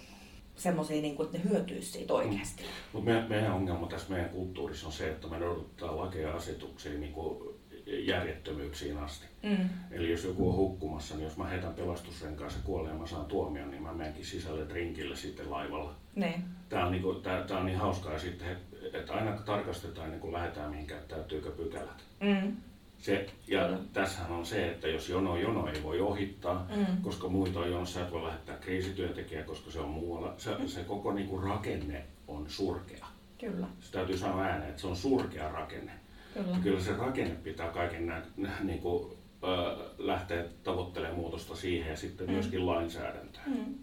semmoisia, 0.57 1.03
niin 1.03 1.17
kuin, 1.17 1.27
että 1.27 1.39
ne 1.39 1.45
hyötyisi 1.51 1.93
siitä 1.93 2.15
oikeasti. 2.15 2.63
Mm. 2.63 2.69
Mutta 2.93 3.11
meidän, 3.11 3.29
meidän 3.29 3.53
ongelma 3.53 3.87
tässä 3.87 4.11
meidän 4.11 4.31
kulttuurissa 4.31 4.87
on 4.87 4.93
se, 4.93 5.11
että 5.11 5.29
me 5.29 5.39
noudatetaan 5.39 5.99
lakeja 5.99 6.29
ja 6.29 6.37
asetuksia 6.37 6.99
niin 6.99 7.13
kuin 7.13 7.57
järjettömyyksiin 7.87 8.99
asti. 8.99 9.27
Mm. 9.43 9.69
Eli 9.91 10.11
jos 10.11 10.25
joku 10.25 10.49
on 10.49 10.57
hukkumassa, 10.57 11.15
niin 11.15 11.25
jos 11.25 11.37
mä 11.37 11.47
heitän 11.47 11.75
pelastusrenkaan 11.75 12.51
se 12.51 12.59
kuolee 12.65 12.93
ja 12.93 12.99
mä 12.99 13.07
saan 13.07 13.27
tuomion, 13.27 13.71
niin 13.71 13.83
mä 13.83 13.93
menenkin 13.93 14.27
sisälle 14.27 14.69
drinkille 14.69 15.17
sitten 15.17 15.51
laivalla. 15.51 15.95
Ne. 16.15 16.41
Tämä 16.69 16.87
on, 16.87 16.93
niinku, 16.93 17.15
tää, 17.15 17.43
tää 17.43 17.59
on 17.59 17.67
niin 17.67 17.79
hauskaa 17.79 18.13
ja 18.13 18.19
sitten, 18.19 18.57
että 18.93 19.13
aina 19.13 19.33
tarkastetaan 19.33 20.05
ennen 20.05 20.21
kuin 20.21 20.33
lähdetään 20.33 20.71
mihinkään, 20.71 21.03
täyttyykö 21.09 21.51
pykälät. 21.51 22.05
Mm. 22.21 22.57
Se, 22.99 23.27
ja 23.49 23.69
mm. 23.69 23.89
tässähän 23.93 24.33
on 24.33 24.47
se, 24.47 24.69
että 24.71 24.89
jos 24.89 25.09
jono 25.09 25.37
jono 25.37 25.69
ei 25.69 25.83
voi 25.83 26.01
ohittaa, 26.01 26.67
mm. 26.77 27.03
koska 27.03 27.29
muita 27.29 27.59
on 27.59 27.71
jonossa, 27.71 28.03
et 28.03 28.13
voi 28.13 28.25
lähettää 28.25 28.57
kriisityöntekijää, 28.57 29.45
koska 29.45 29.71
se 29.71 29.81
on 29.81 29.89
muualla. 29.89 30.35
Se, 30.39 30.51
se 30.67 30.85
koko 30.85 31.13
niin 31.13 31.29
kuin 31.29 31.43
rakenne 31.43 32.05
on 32.29 32.51
surkea. 32.51 33.07
Kyllä. 33.39 33.67
Se 33.81 33.93
täytyy 33.93 34.19
sanoa 34.19 34.43
ääneen, 34.43 34.71
että 34.71 34.81
se 34.81 34.87
on 34.87 34.97
surkea 34.97 35.53
rakenne. 35.53 35.93
Kyllä. 36.35 36.59
Kyllä 36.63 36.81
se 36.81 36.93
rakenne 36.93 37.35
pitää 37.35 37.69
kaiken 37.69 38.07
näin, 38.07 38.23
niin 38.63 38.81
kuin, 38.81 39.13
äh, 39.45 39.91
lähteä 39.99 40.45
tavoittelemaan 40.63 41.21
muutosta 41.21 41.57
siihen 41.57 41.91
ja 41.91 41.97
sitten 41.97 42.27
mm. 42.27 42.33
myöskin 42.33 42.67
lainsäädäntöä. 42.67 43.43
Mm. 43.47 43.75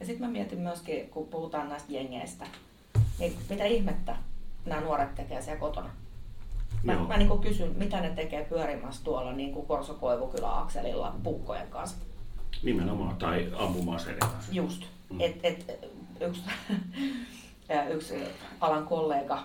Ja 0.00 0.06
sitten 0.06 0.26
mä 0.26 0.32
mietin 0.32 0.58
myöskin, 0.58 1.08
kun 1.08 1.26
puhutaan 1.26 1.68
näistä 1.68 1.92
jengeistä, 1.92 2.46
niin 3.18 3.36
mitä 3.50 3.64
ihmettä 3.64 4.16
nämä 4.66 4.80
nuoret 4.80 5.14
tekee 5.14 5.42
siellä 5.42 5.60
kotona? 5.60 5.90
Mä, 6.82 6.94
mä 7.08 7.16
niin 7.16 7.38
kysyn, 7.38 7.74
mitä 7.76 8.00
ne 8.00 8.10
tekee 8.10 8.44
pyörimässä 8.44 9.04
tuolla 9.04 9.32
niin 9.32 9.52
kuin 9.52 9.66
Korso-Koivukylä-akselilla 9.66 11.14
puukkojen 11.22 11.68
kanssa. 11.70 11.96
Nimenomaan, 12.62 13.16
tai 13.16 13.52
ampumaan 13.58 14.00
kanssa. 14.18 14.52
Just. 14.52 14.82
Mm. 15.10 15.20
Et, 15.20 15.38
et, 15.42 15.80
yksi, 16.20 16.42
yksi 17.94 18.14
alan 18.60 18.86
kollega, 18.86 19.42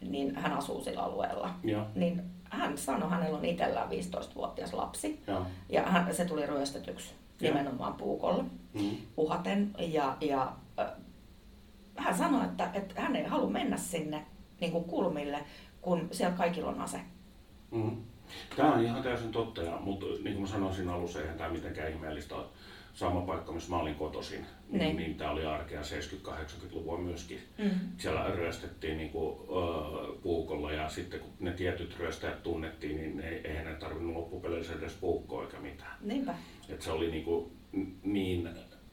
niin 0.00 0.36
hän 0.36 0.52
asuu 0.52 0.84
sillä 0.84 1.02
alueella. 1.02 1.50
Ja. 1.64 1.86
Niin 1.94 2.22
hän 2.50 2.78
sanoi, 2.78 3.10
hänellä 3.10 3.38
on 3.38 3.44
itsellään 3.44 3.88
15-vuotias 3.88 4.72
lapsi. 4.72 5.22
Ja, 5.26 5.46
ja 5.68 5.82
hän, 5.82 6.14
se 6.14 6.24
tuli 6.24 6.46
ryöstetyksi 6.46 7.14
ja. 7.40 7.48
nimenomaan 7.48 7.94
puukolla 7.94 8.44
mm. 8.74 8.90
uhaten. 9.16 9.74
Ja, 9.78 10.16
ja 10.20 10.52
äh, 10.78 10.86
hän 11.96 12.18
sanoi, 12.18 12.44
että, 12.44 12.70
että 12.74 13.00
hän 13.00 13.16
ei 13.16 13.24
halua 13.24 13.50
mennä 13.50 13.76
sinne 13.76 14.26
niin 14.60 14.72
kuin 14.72 14.84
kulmille, 14.84 15.44
kun 15.84 16.08
siellä 16.12 16.36
kaikilla 16.36 16.70
on 16.70 16.80
ase. 16.80 17.00
Mm. 17.70 17.96
Tämä 18.56 18.72
on 18.72 18.84
ihan 18.84 19.02
täysin 19.02 19.32
totta, 19.32 19.62
ja, 19.62 19.76
mutta 19.80 20.06
niin 20.06 20.34
kuin 20.34 20.40
mä 20.40 20.46
sanoisin 20.46 20.88
alussa, 20.88 21.20
eihän 21.20 21.38
tämä 21.38 21.50
mitenkään 21.50 21.92
ihmeellistä 21.92 22.34
sama 22.94 23.20
paikka, 23.20 23.52
missä 23.52 23.70
mä 23.70 23.78
olin 23.78 23.94
kotoisin, 23.94 24.46
niin, 24.68 24.96
niin 24.96 25.14
tämä 25.14 25.30
oli 25.30 25.46
arkea 25.46 25.80
70-80-luvua 25.80 26.98
myöskin. 26.98 27.40
Mm. 27.58 27.70
Siellä 27.98 28.30
ryöstettiin 28.34 28.98
niin 28.98 29.10
kuin, 29.10 29.32
uh, 29.32 30.22
puukolla 30.22 30.72
ja 30.72 30.88
sitten 30.88 31.20
kun 31.20 31.30
ne 31.40 31.52
tietyt 31.52 31.98
ryöstäjät 31.98 32.42
tunnettiin, 32.42 32.96
niin 32.96 33.20
ei, 33.20 33.40
eihän 33.44 33.64
ne 33.66 33.74
tarvinnut 33.74 34.16
loppupeleissä 34.16 34.72
edes 34.74 34.92
puukkoa 34.92 35.42
eikä 35.42 35.60
mitään. 35.60 35.96
Niinpä. 36.00 36.34
Et 36.68 36.82
se 36.82 36.90
oli 36.90 37.10
niin, 37.10 37.24
kuin, 37.24 37.52
niin 38.02 38.48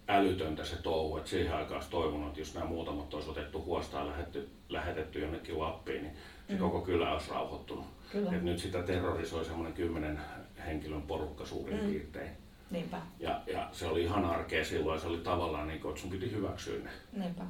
älytöntä 0.08 0.66
se 0.66 0.76
touhu, 0.76 1.18
että 1.18 1.30
siihen 1.30 1.56
aikaan 1.56 1.76
olisi 1.76 1.90
toivonut, 1.90 2.28
että 2.28 2.42
jos 2.42 2.54
nämä 2.54 2.66
muutamat 2.66 3.14
olisi 3.14 3.30
otettu 3.30 3.64
huostaan 3.64 4.06
ja 4.06 4.12
lähetetty, 4.12 4.50
lähetetty 4.70 5.20
jonnekin 5.20 5.60
Lappiin, 5.60 6.04
niin 6.04 6.14
se 6.52 6.58
mm. 6.58 6.62
koko 6.62 6.82
kylä 6.82 7.14
olisi 7.14 7.32
rauhoittunut. 7.32 7.86
Kyllä. 8.12 8.36
Et 8.36 8.44
nyt 8.44 8.60
sitä 8.60 8.84
terrorisoi 8.84 9.46
semmoinen 9.46 9.74
kymmenen 9.74 10.20
henkilön 10.66 11.02
porukka 11.02 11.46
suurin 11.46 11.82
mm. 11.82 11.90
piirtein. 11.90 12.32
Niinpä. 12.72 13.02
Ja, 13.20 13.42
ja 13.48 13.70
se 13.72 13.88
oli 13.88 14.04
ihan 14.04 14.26
arkea 14.26 14.66
silloin, 14.66 15.00
se 15.00 15.08
oli 15.08 15.18
tavallaan 15.18 15.68
niin 15.68 15.80
kuin, 15.80 15.90
että 15.90 16.02
sun 16.02 16.12
piti 16.12 16.32
hyväksyä 16.32 16.84
ne, 16.84 16.90
Niinpä. 17.24 17.44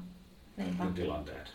Niinpä. 0.57 0.85
ne 0.85 0.91
tilanteet. 0.91 1.53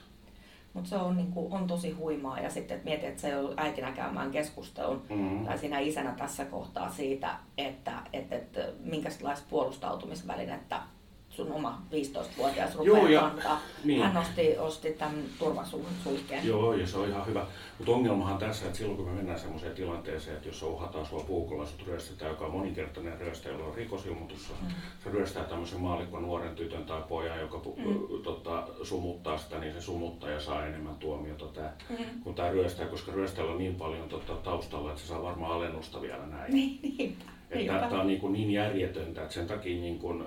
Mutta 0.72 0.90
se 0.90 0.96
on, 0.96 1.16
niin 1.16 1.32
kuin, 1.32 1.52
on 1.52 1.66
tosi 1.66 1.90
huimaa 1.90 2.40
ja 2.40 2.50
sitten 2.50 2.76
että 2.76 2.88
mietit, 2.88 3.08
että 3.08 3.20
se 3.20 3.36
on 3.36 3.54
äitinä 3.56 3.92
käymään 3.92 4.30
keskustelun 4.30 5.02
mm-hmm. 5.08 5.46
tai 5.46 5.58
siinä 5.58 5.78
isänä 5.78 6.12
tässä 6.12 6.44
kohtaa 6.44 6.90
siitä, 6.90 7.36
että, 7.58 8.02
että, 8.12 8.36
että 8.36 8.60
minkälaista 8.80 9.46
puolustautumisvälinettä 9.50 10.82
sun 11.36 11.52
oma 11.52 11.82
15-vuotias 11.92 12.74
rupeaa 12.76 12.98
Joo, 12.98 13.08
ja, 13.08 13.20
kantaa. 13.20 13.60
Niin. 13.84 14.02
Hän 14.02 14.16
osti, 14.16 14.58
osti 14.58 14.92
tämän 14.92 15.24
turvasuihkeen. 15.38 16.46
Joo, 16.46 16.74
ja 16.74 16.86
se 16.86 16.98
on 16.98 17.08
ihan 17.08 17.26
hyvä. 17.26 17.46
Mutta 17.78 17.92
ongelmahan 17.92 18.38
tässä, 18.38 18.66
että 18.66 18.78
silloin 18.78 18.96
kun 18.96 19.06
me 19.06 19.12
mennään 19.12 19.40
sellaiseen 19.40 19.74
tilanteeseen, 19.74 20.36
että 20.36 20.48
jos 20.48 20.62
uhataan 20.62 21.06
sua 21.06 21.20
puukolla, 21.20 21.66
sut 21.66 21.86
ryöstetään, 21.86 22.30
joka 22.30 22.44
on 22.44 22.52
moninkertainen 22.52 23.20
ryöstä, 23.20 23.48
jolla 23.48 23.64
on 23.64 23.74
rikosilmoitus, 23.74 24.52
mm. 24.62 24.68
se 25.04 25.10
ryöstää 25.10 25.44
tämmöisen 25.44 25.80
maalikon 25.80 26.22
nuoren 26.22 26.54
tytön 26.54 26.84
tai 26.84 27.02
pojan, 27.08 27.40
joka 27.40 27.60
mm. 27.76 28.22
tota, 28.22 28.68
sumuttaa 28.82 29.38
sitä, 29.38 29.58
niin 29.58 29.72
se 29.72 29.80
sumuttaja 29.80 30.40
saa 30.40 30.66
enemmän 30.66 30.96
tuomiota 30.96 31.44
tää, 31.44 31.76
mm. 31.88 32.22
kun 32.22 32.34
tämä 32.34 32.50
ryöstää, 32.50 32.86
koska 32.86 33.12
ryöstäjällä 33.12 33.52
on 33.52 33.58
niin 33.58 33.74
paljon 33.74 34.08
tota, 34.08 34.34
taustalla, 34.34 34.90
että 34.90 35.02
se 35.02 35.08
saa 35.08 35.22
varmaan 35.22 35.52
alennusta 35.52 36.02
vielä 36.02 36.26
näin. 36.26 36.54
Niin, 36.54 36.80
niin. 36.82 37.16
Että 37.50 37.88
tämä 37.88 38.00
on 38.00 38.06
niin, 38.06 38.32
niin 38.32 38.50
järjetöntä, 38.50 39.22
että 39.22 39.34
sen 39.34 39.46
takia 39.46 39.80
niin 39.80 39.98
kuin, 39.98 40.24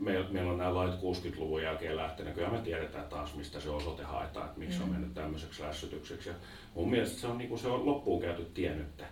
me, 0.00 0.24
meillä 0.30 0.52
on 0.52 0.58
nämä 0.58 0.74
lait 0.74 0.94
60-luvun 0.94 1.62
jälkeen 1.62 1.96
lähtenyt, 1.96 2.34
kyllä 2.34 2.50
me 2.50 2.58
tiedetään 2.58 3.04
taas, 3.04 3.34
mistä 3.34 3.60
se 3.60 3.70
osoite 3.70 4.02
haetaan, 4.02 4.46
että 4.46 4.58
miksi 4.58 4.78
mm. 4.78 4.84
on 4.84 4.90
mennyt 4.90 5.14
tämmöiseksi 5.14 5.62
lässytykseksi. 5.62 6.28
Ja 6.28 6.34
mun 6.74 6.90
mielestä 6.90 7.20
se 7.20 7.26
on, 7.26 7.38
niin 7.38 7.48
kuin, 7.48 7.58
se 7.58 7.68
on 7.68 7.86
loppuun 7.86 8.22
käyty 8.22 8.44
tie 8.54 8.74
nyt. 8.74 9.04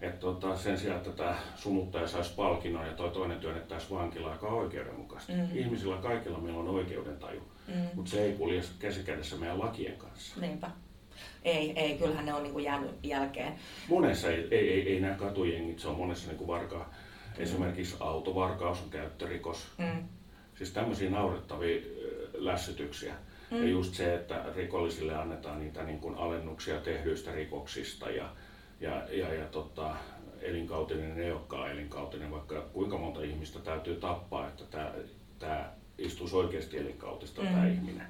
Että 0.00 0.20
tota, 0.20 0.56
sen 0.56 0.78
sijaan, 0.78 0.96
että 0.96 1.12
tämä 1.12 1.36
sumuttaja 1.56 2.08
saisi 2.08 2.34
palkinnon 2.34 2.86
ja 2.86 2.92
toi 2.92 3.10
toinen 3.10 3.40
työnnettäisiin 3.40 3.98
vankilaan, 3.98 4.34
joka 4.34 4.46
on 4.46 4.58
oikeudenmukaista. 4.58 5.32
Mm. 5.32 5.48
Ihmisillä 5.54 5.96
kaikilla 5.96 6.38
meillä 6.38 6.60
on 6.60 6.68
oikeudentaju, 6.68 7.40
mm. 7.68 7.74
mutta 7.94 8.10
se 8.10 8.24
ei 8.24 8.32
kulje 8.32 8.62
käsikädessä 8.78 9.36
meidän 9.36 9.58
lakien 9.58 9.96
kanssa. 9.96 10.40
Niinpä. 10.40 10.70
Ei, 11.42 11.72
ei, 11.76 11.98
kyllähän 11.98 12.26
ne 12.26 12.34
on 12.34 12.42
niin 12.42 12.52
kuin 12.52 12.64
jäänyt 12.64 12.90
jälkeen. 13.02 13.52
Monessa 13.88 14.28
ei, 14.28 14.48
ei, 14.50 14.72
ei, 14.72 14.92
ei 14.92 15.00
nämä 15.00 15.14
katujengit, 15.14 15.78
se 15.78 15.88
on 15.88 15.96
monessa 15.96 16.28
niin 16.28 16.38
kuin 16.38 16.48
varkaa 16.48 16.94
Esimerkiksi 17.38 17.96
autovarkaus 18.00 18.82
on 18.82 18.90
käyttörikos. 18.90 19.66
Mm. 19.78 20.08
Siis 20.54 20.70
tämmöisiä 20.70 21.10
naurettavia 21.10 21.80
lässytyksiä. 22.34 23.14
Mm. 23.50 23.62
Ja 23.62 23.68
just 23.68 23.94
se, 23.94 24.14
että 24.14 24.44
rikollisille 24.56 25.14
annetaan 25.14 25.60
niitä 25.60 25.82
niin 25.82 26.00
kuin 26.00 26.14
alennuksia 26.14 26.80
tehdyistä 26.80 27.32
rikoksista 27.32 28.10
ja, 28.10 28.28
ja, 28.80 29.04
ja, 29.12 29.34
ja 29.34 29.44
tota, 29.44 29.96
elinkautinen 30.40 31.18
ei 31.18 31.32
olekaan 31.32 31.70
elinkautinen, 31.70 32.30
vaikka 32.30 32.60
kuinka 32.72 32.98
monta 32.98 33.22
ihmistä 33.22 33.58
täytyy 33.58 33.94
tappaa, 33.94 34.48
että 34.48 34.64
tämä, 34.64 34.92
tämä 35.38 35.72
istuisi 35.98 36.36
oikeasti 36.36 36.78
elinkautista 36.78 37.42
mm. 37.42 37.48
tämä 37.48 37.66
ihminen. 37.66 38.06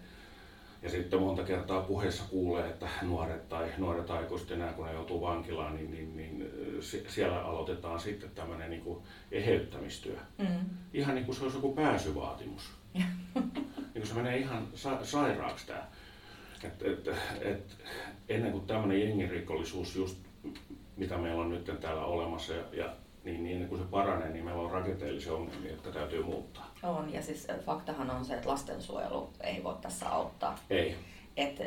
Ja 0.83 0.91
sitten 0.91 1.21
monta 1.21 1.43
kertaa 1.43 1.83
puheessa 1.83 2.25
kuulee, 2.31 2.69
että 2.69 2.89
nuoret 3.03 3.49
tai 3.49 3.69
nuoret 3.79 4.11
aikuiset 4.11 4.51
enää 4.51 4.73
kun 4.73 4.87
ne 4.87 4.93
joutuu 4.93 5.21
vankilaan, 5.21 5.77
niin, 5.77 5.91
niin, 5.91 6.17
niin 6.17 6.51
siellä 7.09 7.43
aloitetaan 7.43 8.01
sitten 8.01 8.31
tämmöinen 8.31 8.71
niin 8.71 8.97
eheyttämistyö. 9.33 10.17
Mm. 10.39 10.47
Ihan 10.95 11.15
niin 11.15 11.25
kuin 11.25 11.37
se 11.37 11.43
olisi 11.43 11.57
joku 11.57 11.75
pääsyvaatimus. 11.75 12.71
niin 12.95 13.93
kuin 13.95 14.07
se 14.07 14.15
menee 14.15 14.39
ihan 14.39 14.69
sa- 14.75 15.05
sairaaksi 15.05 15.67
tämä. 15.67 15.87
Et, 16.65 16.83
et, 16.83 17.09
et, 17.41 17.77
ennen 18.29 18.53
kuin 18.53 18.67
tämmöinen 18.67 19.01
jengirikollisuus, 19.01 19.97
just 19.97 20.19
mitä 20.97 21.19
meillä 21.19 21.43
on 21.43 21.51
nyt 21.51 21.81
täällä 21.81 22.05
olemassa, 22.05 22.55
ja, 22.55 22.65
ja 22.73 22.93
niin, 23.25 23.43
niin 23.43 23.55
ennen 23.55 23.69
kuin 23.69 23.81
se 23.81 23.87
paranee, 23.91 24.29
niin 24.31 24.45
meillä 24.45 24.63
on 24.63 24.71
rakenteellisia 24.71 25.33
ongelmia, 25.33 25.71
jotka 25.71 25.91
täytyy 25.91 26.23
muuttaa. 26.23 26.75
On, 26.83 27.13
ja 27.13 27.23
siis 27.23 27.47
faktahan 27.67 28.11
on 28.11 28.25
se, 28.25 28.35
että 28.35 28.49
lastensuojelu 28.49 29.31
ei 29.41 29.65
voi 29.65 29.77
tässä 29.81 30.09
auttaa. 30.09 30.59
Ei. 30.71 30.97
Et 31.37 31.59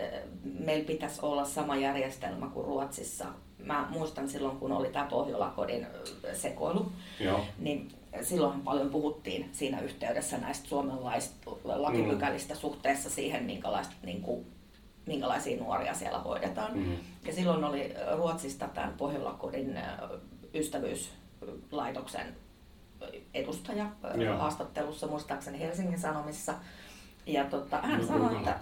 meillä 0.44 0.86
pitäisi 0.86 1.20
olla 1.22 1.46
sama 1.46 1.76
järjestelmä 1.76 2.48
kuin 2.48 2.66
Ruotsissa. 2.66 3.26
Mä 3.64 3.88
muistan 3.90 4.30
silloin, 4.30 4.58
kun 4.58 4.72
oli 4.72 4.90
tämä 4.90 5.06
Pohjolakodin 5.06 5.88
sekoilu, 6.34 6.92
Joo. 7.20 7.46
niin 7.60 7.92
silloinhan 8.22 8.62
paljon 8.62 8.90
puhuttiin 8.90 9.50
siinä 9.52 9.82
yhteydessä 9.82 10.38
näistä 10.38 10.68
suomalaisista 10.70 11.52
lakipykälistä 11.64 12.54
mm. 12.54 12.60
suhteessa 12.60 13.10
siihen, 13.10 13.44
minkälaista, 13.44 13.94
niin 14.04 14.22
kuin, 14.22 14.46
minkälaisia 15.06 15.64
nuoria 15.64 15.94
siellä 15.94 16.20
hoidetaan. 16.20 16.78
Mm. 16.78 16.98
Ja 17.26 17.34
silloin 17.34 17.64
oli 17.64 17.94
Ruotsista 18.18 18.68
tämän 18.68 18.94
Pohjolakodin 18.98 19.78
ystävyyslaitoksen 21.44 22.36
edustaja 23.34 23.86
Joo. 24.16 24.38
haastattelussa 24.38 25.08
muistaakseni 25.08 25.60
Helsingin 25.60 26.00
Sanomissa. 26.00 26.54
Ja 27.26 27.46
tota, 27.46 27.82
hän 27.82 28.02
no, 28.02 28.08
sanoi, 28.08 28.36
että, 28.36 28.60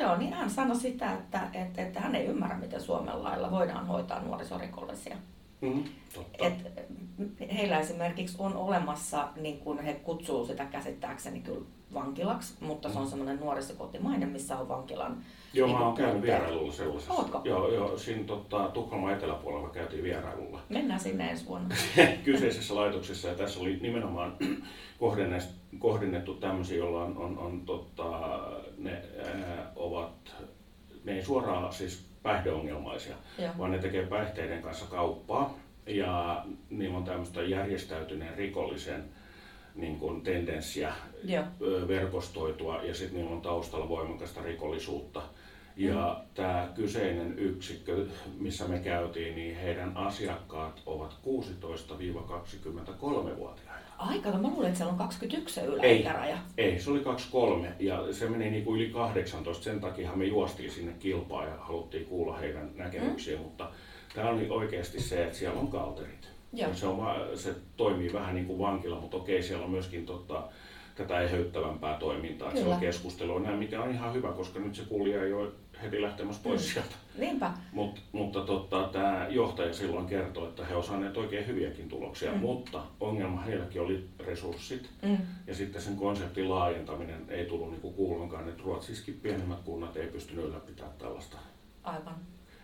joo, 0.00 0.16
niin 0.16 0.32
hän 0.32 0.50
sanoi 0.50 0.76
sitä, 0.76 1.12
että, 1.12 1.40
että, 1.52 1.82
että 1.82 2.00
hän 2.00 2.14
ei 2.14 2.26
ymmärrä, 2.26 2.56
miten 2.56 2.80
Suomen 2.80 3.22
lailla 3.22 3.50
voidaan 3.50 3.86
hoitaa 3.86 4.22
nuorisorikollisia. 4.22 5.16
Mm, 5.64 5.84
totta. 6.14 6.46
Et 6.46 6.54
heillä 7.56 7.78
esimerkiksi 7.80 8.36
on 8.38 8.56
olemassa, 8.56 9.28
niin 9.36 9.58
kuin 9.58 9.78
he 9.78 9.94
kutsuu 9.94 10.46
sitä 10.46 10.64
käsittääkseni 10.64 11.40
kyllä 11.40 11.64
vankilaksi, 11.94 12.54
mutta 12.60 12.88
se 12.90 12.98
on 12.98 13.04
Mm. 13.04 13.08
semmoinen 13.10 13.40
nuorisokotimainen, 13.40 14.28
missä 14.28 14.58
on 14.58 14.68
vankilan 14.68 15.22
Joo, 15.52 15.66
niin 15.66 15.78
mä 15.78 15.86
oon 15.86 15.94
käynyt 15.96 16.22
vierailulla 16.22 16.72
sellaisessa. 16.72 17.14
Ootko? 17.14 17.40
Joo, 17.44 17.72
joo, 17.74 17.98
siinä 17.98 18.24
tota, 18.24 18.68
Tukholman 18.68 19.12
eteläpuolella 19.12 19.68
käytiin 19.68 20.02
vierailulla. 20.02 20.60
Mennään 20.68 21.00
sinne 21.00 21.30
ensi 21.30 21.46
vuonna. 21.46 21.74
kyseisessä 22.24 22.74
laitoksessa 22.74 23.28
ja 23.28 23.34
tässä 23.34 23.60
oli 23.60 23.76
nimenomaan 23.76 24.36
kohdennettu, 25.00 25.52
kohdennettu 25.78 26.34
tämmöisiä, 26.34 26.76
joilla 26.78 27.02
on, 27.02 27.16
on, 27.18 27.38
on 27.38 27.60
tota, 27.60 28.10
ne 28.78 29.02
ää, 29.24 29.72
ovat, 29.76 30.34
ne 31.04 31.12
ei 31.12 31.24
suoraan 31.24 31.72
siis 31.72 32.13
päihdeongelmaisia, 32.24 33.16
Joo. 33.38 33.50
vaan 33.58 33.70
ne 33.70 33.78
tekee 33.78 34.06
päihteiden 34.06 34.62
kanssa 34.62 34.86
kauppaa 34.86 35.58
ja 35.86 36.44
niillä 36.70 36.96
on 36.96 37.04
tämmöistä 37.04 37.42
järjestäytyneen 37.42 38.36
rikollisen 38.36 39.04
niin 39.74 39.98
kuin 39.98 40.20
tendenssiä 40.20 40.92
Joo. 41.24 41.44
verkostoitua 41.88 42.82
ja 42.82 42.94
sitten 42.94 43.18
niillä 43.18 43.34
on 43.34 43.40
taustalla 43.42 43.88
voimakasta 43.88 44.42
rikollisuutta. 44.42 45.22
Ja 45.76 46.20
mm. 46.20 46.26
tämä 46.34 46.68
kyseinen 46.74 47.38
yksikkö, 47.38 48.06
missä 48.38 48.68
me 48.68 48.78
käytiin, 48.78 49.34
niin 49.34 49.56
heidän 49.56 49.96
asiakkaat 49.96 50.82
ovat 50.86 51.16
16-23-vuotiaita. 51.24 53.84
Aika, 53.98 54.30
mä 54.30 54.48
luulen, 54.48 54.66
että 54.66 54.76
siellä 54.76 54.92
on 54.92 54.98
21 54.98 55.54
se 55.54 55.60
Ei, 55.60 55.66
yläikäraja. 55.66 56.38
ei, 56.58 56.80
se 56.80 56.90
oli 56.90 57.00
23 57.00 57.72
ja 57.78 58.12
se 58.12 58.28
meni 58.28 58.50
niin 58.50 58.64
kuin 58.64 58.80
yli 58.80 58.90
18. 58.90 59.64
Sen 59.64 59.80
takia 59.80 60.12
me 60.14 60.24
juostiin 60.24 60.70
sinne 60.70 60.92
kilpaan 60.98 61.48
ja 61.48 61.54
haluttiin 61.58 62.06
kuulla 62.06 62.36
heidän 62.36 62.70
näkemyksiä, 62.76 63.36
mm. 63.36 63.42
mutta 63.42 63.70
tämä 64.14 64.30
oli 64.30 64.48
oikeasti 64.48 65.00
se, 65.00 65.24
että 65.24 65.38
siellä 65.38 65.60
on 65.60 65.68
kalterit. 65.68 66.28
Joo. 66.52 66.74
Se, 66.74 66.86
on, 66.86 67.06
se 67.34 67.54
toimii 67.76 68.12
vähän 68.12 68.34
niin 68.34 68.46
kuin 68.46 68.58
vankila, 68.58 69.00
mutta 69.00 69.16
okei, 69.16 69.42
siellä 69.42 69.64
on 69.64 69.70
myöskin 69.70 70.06
tota, 70.06 70.42
tätä 70.94 71.20
eheyttävämpää 71.20 71.98
toimintaa, 71.98 72.50
Kyllä. 72.50 72.64
se 72.64 72.70
on 72.70 72.80
keskustelua 72.80 73.40
mikä 73.40 73.82
on 73.82 73.90
ihan 73.90 74.14
hyvä, 74.14 74.32
koska 74.32 74.58
nyt 74.58 74.74
se 74.74 74.82
kulje 74.88 75.22
ei 75.22 75.32
ole 75.32 75.48
heti 75.82 76.02
lähtemässä 76.02 76.42
pois 76.42 76.60
Mm. 76.60 76.72
sieltä. 76.72 76.94
Niinpä. 77.18 77.50
Mut, 77.72 78.02
mutta 78.12 78.40
tota, 78.40 78.88
tämä 78.92 79.26
johtaja 79.30 79.72
silloin 79.74 80.06
kertoi, 80.06 80.48
että 80.48 80.64
he 80.66 80.74
ovat 80.74 80.86
saaneet 80.86 81.16
oikein 81.16 81.46
hyviäkin 81.46 81.88
tuloksia, 81.88 82.32
Mm. 82.32 82.38
mutta 82.38 82.82
ongelma 83.00 83.40
heilläkin 83.40 83.82
oli 83.82 84.08
resurssit. 84.26 84.90
Mm. 85.02 85.16
Ja 85.46 85.54
sitten 85.54 85.82
sen 85.82 85.96
konseptin 85.96 86.50
laajentaminen 86.50 87.24
ei 87.28 87.44
tullut 87.46 87.70
niinku 87.70 87.92
kuulonkaan, 87.92 88.48
että 88.48 88.62
Ruotsissakin 88.62 89.20
pienemmät 89.22 89.60
kunnat 89.64 89.96
ei 89.96 90.06
pystynyt 90.06 90.44
ylläpitämään 90.44 90.94
tällaista 90.98 91.36
Aivan. 91.84 92.14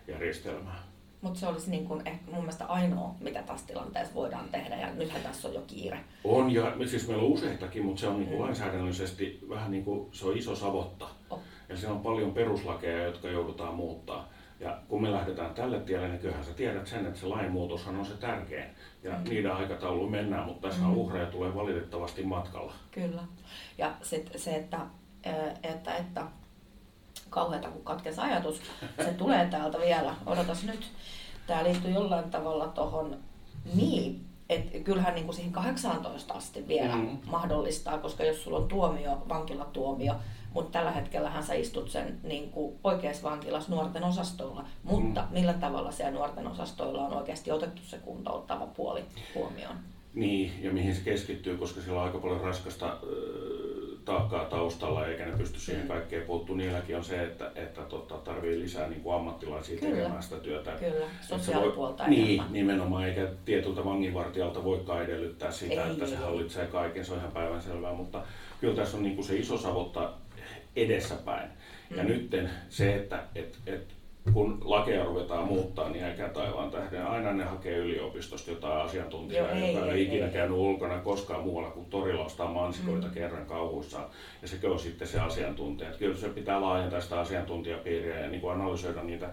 järjestelmää. 0.07 0.83
Mutta 1.21 1.39
se 1.39 1.47
olisi 1.47 1.71
niin 1.71 1.87
ehkä 2.05 2.31
mun 2.31 2.39
mielestä 2.39 2.65
ainoa, 2.65 3.15
mitä 3.19 3.43
tässä 3.43 3.67
tilanteessa 3.67 4.13
voidaan 4.15 4.49
tehdä. 4.51 4.75
Ja 4.75 4.93
nythän 4.93 5.21
tässä 5.21 5.47
on 5.47 5.53
jo 5.53 5.61
kiire. 5.67 5.99
On, 6.23 6.51
ja 6.51 6.75
siis 6.85 7.07
meillä 7.07 7.23
on 7.23 7.29
useitakin, 7.31 7.85
mutta 7.85 7.99
se 8.01 8.07
on 8.07 8.19
niinku 8.19 8.35
Mm. 8.35 8.41
lainsäädännöllisesti 8.41 9.39
vähän 9.49 9.71
niin 9.71 9.83
kuin, 9.85 10.09
se 10.11 10.25
on 10.25 10.37
iso 10.37 10.55
savotta. 10.55 11.07
Oh. 11.29 11.39
Ja 11.71 11.77
siellä 11.77 11.95
on 11.95 12.01
paljon 12.03 12.31
peruslakeja, 12.33 13.03
jotka 13.03 13.27
joudutaan 13.27 13.73
muuttaa. 13.75 14.29
Ja 14.59 14.77
kun 14.87 15.01
me 15.01 15.11
lähdetään 15.11 15.53
tälle 15.53 15.79
tielle, 15.79 16.07
niin 16.07 16.19
kyllähän 16.19 16.45
sä 16.45 16.53
tiedät 16.53 16.87
sen, 16.87 17.05
että 17.05 17.19
se 17.19 17.25
lainmuutoshan 17.25 17.95
on 17.95 18.05
se 18.05 18.13
tärkein. 18.13 18.69
Ja 19.03 19.11
Mm. 19.11 19.23
niiden 19.29 19.51
aikatauluun 19.51 20.11
mennään, 20.11 20.45
mutta 20.45 20.67
tässä 20.67 20.83
Mm. 20.85 20.97
uhreja 20.97 21.25
tulee 21.25 21.55
valitettavasti 21.55 22.23
matkalla. 22.23 22.73
Kyllä. 22.91 23.21
Ja 23.77 23.93
sitten 24.01 24.41
se, 24.41 24.55
että, 24.55 24.79
että, 25.63 25.95
että 25.95 26.23
kauheata 27.29 27.69
kun 27.69 27.83
katkesi 27.83 28.21
ajatus, 28.21 28.61
se 29.03 29.13
tulee 29.13 29.45
täältä 29.47 29.79
vielä. 29.79 30.15
Odotas 30.25 30.63
nyt. 30.63 30.91
Tämä 31.47 31.63
liittyy 31.63 31.91
jollain 31.91 32.31
tavalla 32.31 32.67
tuohon 32.67 33.17
niin, 33.75 34.25
että 34.51 34.79
kyllähän 34.79 35.15
niin 35.15 35.25
kuin 35.25 35.35
siihen 35.35 35.51
18 35.51 36.33
asti 36.33 36.67
vielä 36.67 36.95
mm. 36.95 37.17
mahdollistaa, 37.25 37.97
koska 37.97 38.23
jos 38.23 38.43
sulla 38.43 38.57
on 38.57 38.67
tuomio, 38.67 39.17
vankilatuomio, 39.29 40.15
mutta 40.53 40.71
tällä 40.71 40.91
hetkellähän 40.91 41.43
sä 41.43 41.53
istut 41.53 41.89
sen 41.89 42.19
niin 42.23 42.49
kuin 42.51 42.79
oikeassa 42.83 43.29
vankilassa 43.29 43.71
nuorten 43.71 44.03
osastolla, 44.03 44.65
mutta 44.83 45.21
Mm. 45.21 45.27
millä 45.31 45.53
tavalla 45.53 45.91
siellä 45.91 46.17
nuorten 46.17 46.47
osastoilla 46.47 47.05
on 47.07 47.13
oikeasti 47.13 47.51
otettu 47.51 47.81
se 47.81 47.97
kuntouttava 47.97 48.67
puoli 48.67 49.03
huomioon? 49.35 49.75
Niin, 50.13 50.51
ja 50.61 50.71
mihin 50.73 50.95
se 50.95 51.01
keskittyy, 51.01 51.57
koska 51.57 51.81
siellä 51.81 51.99
on 52.01 52.05
aika 52.07 52.19
paljon 52.19 52.41
raskasta 52.41 52.97
taakkaa 54.05 54.45
taustalla, 54.45 55.07
eikä 55.07 55.25
ne 55.25 55.31
pysty 55.37 55.59
siihen 55.59 55.81
Mm. 55.81 55.87
kaikkeen 55.87 56.25
puuttuu. 56.25 56.55
Niilläkin 56.55 56.97
on 56.97 57.03
se, 57.03 57.23
että, 57.23 57.51
että 57.55 57.81
tota, 57.81 58.15
tarvii 58.15 58.59
lisää 58.59 58.87
niin 58.89 59.01
kuin 59.01 59.15
ammattilaisia 59.15 59.79
Kyllä. 59.79 59.95
tekemään 59.95 60.23
sitä 60.23 60.35
työtä. 60.39 60.71
Kyllä, 60.71 61.05
sosiaalipuolta 61.21 62.03
voi, 62.03 62.09
Niin, 62.09 62.43
nimenomaan, 62.49 63.05
eikä 63.07 63.27
tietyltä 63.45 63.85
vanginvartijalta 63.85 64.63
voikaan 64.63 65.03
edellyttää 65.03 65.51
sitä, 65.51 65.85
Ei, 65.85 65.91
että 65.91 66.07
se 66.07 66.15
hallitsee 66.15 66.65
kaiken, 66.67 67.05
se 67.05 67.11
on 67.13 67.19
ihan 67.19 67.31
päivänselvää, 67.31 67.93
mutta 67.93 68.21
kyllä 68.61 68.75
tässä 68.75 68.97
on 68.97 69.03
niin 69.03 69.15
kuin 69.15 69.25
se 69.25 69.35
iso 69.35 69.57
savotta 69.57 70.13
edessäpäin. 70.75 71.49
Ja 71.97 72.03
Mm. 72.03 72.09
nytten 72.09 72.49
se, 72.69 72.95
että 72.95 73.23
et, 73.35 73.57
et, 73.67 73.87
kun 74.33 74.61
lakeja 74.63 75.03
ruvetaan 75.03 75.47
muuttaa, 75.47 75.89
niin 75.89 76.05
eikä 76.05 76.29
taivaan 76.29 76.71
tähden 76.71 76.90
aina 77.11 77.33
ne 77.33 77.43
hakee 77.43 77.77
yliopistosta 77.77 78.51
jotain 78.51 78.81
asiantuntijaa, 78.81 79.47
Joo, 79.47 79.55
ei, 79.57 79.73
joka 79.73 79.85
ei, 79.85 79.91
ei, 79.91 80.03
ikinä 80.03 80.25
ei. 80.25 80.31
käynyt 80.31 80.57
ulkona 80.57 80.97
koskaan 80.99 81.43
muualla 81.43 81.69
kuin 81.69 81.85
torilla 81.85 82.25
ostaa 82.25 82.51
mansikoita 82.53 83.07
Mm. 83.07 83.13
kerran 83.13 83.45
kauhuissaan. 83.45 84.05
Ja 84.41 84.47
se 84.47 84.67
on 84.67 84.79
sitten 84.79 85.07
se 85.07 85.19
asiantuntija. 85.19 85.89
Että 85.89 85.99
kyllä 85.99 86.17
se 86.17 86.29
pitää 86.29 86.61
laajentaa 86.61 87.01
sitä 87.01 87.19
asiantuntijapiiriä 87.19 88.19
ja 88.19 88.27
niin 88.29 88.41
kuin 88.41 88.53
analysoida 88.53 89.03
niitä 89.03 89.29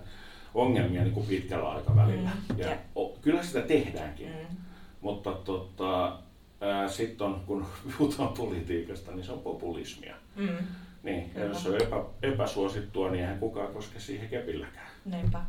ongelmia 0.55 1.03
niin 1.03 1.15
kuin 1.15 1.27
pitkällä 1.27 1.69
aikavälillä. 1.71 2.31
Mm, 2.49 2.59
Ja 2.59 2.67
ja- 2.71 2.77
o, 2.97 3.09
kyllä 3.21 3.43
sitä 3.43 3.61
tehdäänkin. 3.61 4.29
Mm. 4.29 4.57
Mutta 5.01 5.33
tota, 5.33 6.19
sitten 6.87 7.35
kun 7.47 7.67
puhutaan 7.99 8.29
politiikasta, 8.29 9.13
niin 9.13 9.25
se 9.25 9.33
on 9.33 9.39
populismia. 9.41 10.15
Mm. 10.37 10.49
Niin, 11.03 11.31
ja 11.35 11.45
jos 11.45 11.63
se 11.63 11.69
on 11.69 11.83
epä, 11.83 11.97
epäsuosittua, 12.23 13.11
niin 13.11 13.21
eihän 13.21 13.39
kukaan 13.39 13.73
koske 13.73 14.01
siihen 14.01 14.29
kepilläkään. 14.29 14.87
Niinpä. 15.05 15.41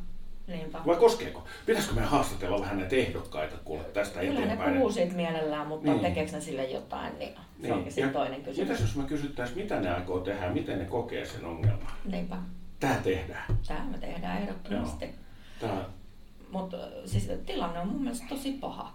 Niinpä. 0.49 0.79
Vai 0.85 0.95
koskeeko? 0.95 1.43
Pitäisikö 1.65 1.93
meidän 1.95 2.09
haastatella 2.11 2.59
vähän 2.61 2.77
näitä 2.77 2.95
ehdokkaita 2.95 3.55
kuule 3.65 3.83
tästä 3.83 4.19
Kyllä 4.19 4.33
ne 4.39 4.43
eteenpäin? 4.43 4.73
puhuu 4.73 4.91
siitä 4.91 5.15
mielellään, 5.15 5.67
mutta 5.67 5.91
Niin. 5.91 5.99
tekeekö 6.01 6.31
ne 6.31 6.41
sille 6.41 6.63
jotain, 6.65 7.19
niin 7.19 7.33
se 7.33 7.39
Niin. 7.59 7.73
onkin 7.73 7.91
sitten 7.91 8.07
Ja 8.07 8.13
toinen 8.13 8.43
kysymys. 8.43 8.69
Mitäs 8.69 8.81
jos 8.81 8.95
me 8.95 9.03
kysyttäisiin, 9.03 9.57
mitä 9.59 9.79
ne 9.79 9.93
aikoo 9.93 10.19
tehdä 10.19 10.45
ja 10.45 10.51
miten 10.51 10.79
ne 10.79 10.85
kokee 10.85 11.25
sen 11.25 11.45
ongelman? 11.45 11.91
Niinpä. 12.05 12.35
Tää 12.79 12.99
tehdään. 13.03 13.43
Tämä 13.67 13.85
me 13.91 13.97
tehdään 13.97 14.41
ehdottomasti. 14.41 15.05
Tää, 15.59 15.85
Mutta 16.51 16.77
siis 17.05 17.29
tilanne 17.45 17.79
on 17.79 17.87
mun 17.87 18.01
mielestä 18.01 18.25
tosi 18.29 18.51
paha. 18.51 18.93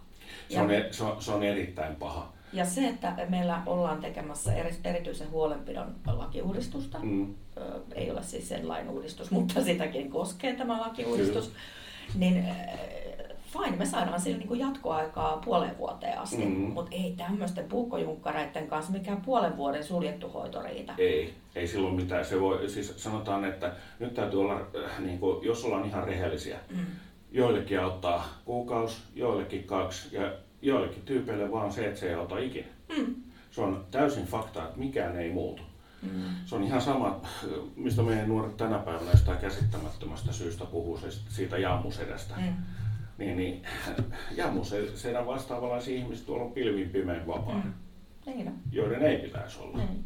se, 0.49 0.61
on, 0.61 0.71
e- 0.71 0.89
se, 0.93 1.05
on, 1.05 1.23
se 1.23 1.31
on 1.33 1.43
erittäin 1.43 1.97
paha. 1.97 2.33
Ja 2.55 2.65
se, 2.65 2.89
että 2.89 3.17
meillä 3.29 3.63
ollaan 3.67 4.01
tekemässä 4.01 4.55
eri, 4.55 4.75
erityisen 4.85 5.31
huolenpidon 5.31 5.95
lakiuudistusta, 6.13 6.99
Mm. 7.03 7.35
ö, 7.57 7.61
ei 7.95 8.11
ole 8.11 8.23
siis 8.23 8.49
sen 8.49 8.69
lain 8.69 8.89
uudistus, 8.89 9.31
mutta 9.31 9.63
sitäkin 9.65 10.11
koskee 10.11 10.55
tämä 10.55 10.81
lakiuudistus, 10.81 11.53
niin 12.19 12.39
äh, 12.39 12.57
fine, 13.53 13.77
me 13.77 13.87
saadaan 13.87 14.21
sillä 14.21 14.39
niin 14.39 14.59
jatkoaikaa 14.59 15.37
puoleen 15.45 15.79
vuoteen 15.79 16.19
asti, 16.19 16.37
Mhm. 16.47 16.61
mutta 16.61 16.97
ei 16.97 17.15
tämmöisten 17.17 17.65
puukkojunkkareiden 17.65 18.67
kanssa 18.69 18.93
mikään 18.93 19.21
puolen 19.21 19.57
vuoden 19.57 19.85
suljettu 19.85 20.29
hoito 20.29 20.63
riitä. 20.63 20.95
Ei, 20.99 21.35
ei 21.55 21.67
silloin 21.67 21.95
mitään. 21.95 22.25
Se 22.25 22.41
voi, 22.41 22.69
siis 22.69 22.95
sanotaan, 22.97 23.45
että 23.45 23.73
nyt 23.99 24.15
täytyy 24.15 24.41
olla, 24.41 24.55
äh, 24.85 25.01
niin 25.01 25.19
kuin, 25.19 25.45
jos 25.47 25.65
ollaan 25.65 25.85
ihan 25.85 26.05
rehellisiä, 26.05 26.59
Mm. 26.71 26.77
joillekin 27.33 27.81
auttaa 27.81 28.29
kuukausi, 28.45 28.97
joillekin 29.15 29.65
kaksi 29.65 30.17
ja 30.17 30.33
joillekin 30.65 31.03
tyypeille 31.03 31.51
vaan 31.51 31.73
se, 31.73 31.87
että 31.87 32.01
se 32.01 32.09
ei 32.09 32.15
auta 32.15 32.39
ikinä. 32.39 32.67
Mm. 32.97 33.15
Se 33.51 33.61
on 33.61 33.87
täysin 33.91 34.27
fakta, 34.27 34.65
että 34.65 34.79
mikään 34.79 35.17
ei 35.17 35.31
muutu. 35.33 35.63
Mm. 36.03 36.23
Se 36.47 36.55
on 36.55 36.65
ihan 36.65 36.81
sama, 36.83 37.21
mistä 37.77 38.03
meidän 38.03 38.29
nuoret 38.29 38.57
tänä 38.57 38.79
päivänä 38.79 39.11
jostain 39.11 39.39
käsittämättömästä 39.39 40.33
syystä 40.33 40.65
puhuu 40.65 40.99
se, 40.99 41.11
siitä 41.11 41.59
jammusedästä. 41.59 42.35
Mm. 42.37 42.55
Niin, 43.19 43.37
niin 43.37 43.63
jammusedän 44.37 45.27
vastaavanlaisia 45.27 45.97
ihmisiä 45.99 46.27
tuolla 46.27 46.45
on 46.45 46.53
pilvin 46.53 46.89
pimeän 46.91 47.27
vapaa, 47.27 47.55
Mm. 47.65 47.73
Niin 48.27 48.49
on. 48.49 48.55
joiden 48.73 49.03
ei 49.03 49.19
pitäisi 49.19 49.59
olla. 49.61 49.79
Niin. 49.79 50.05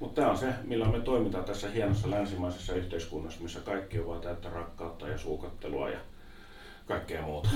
Mutta 0.00 0.20
tämä 0.20 0.30
on 0.32 0.38
se, 0.38 0.54
millä 0.64 0.88
me 0.88 1.00
toimitaan 1.00 1.44
tässä 1.44 1.70
hienossa 1.70 2.10
länsimaisessa 2.10 2.74
yhteiskunnassa, 2.74 3.42
missä 3.42 3.60
kaikki 3.60 3.98
on 3.98 4.06
vain 4.06 4.20
täyttä 4.20 4.50
rakkautta 4.50 5.08
ja 5.08 5.18
suukattelua 5.18 5.90
ja 5.90 5.98
kaikkea 6.86 7.22
muuta. 7.22 7.48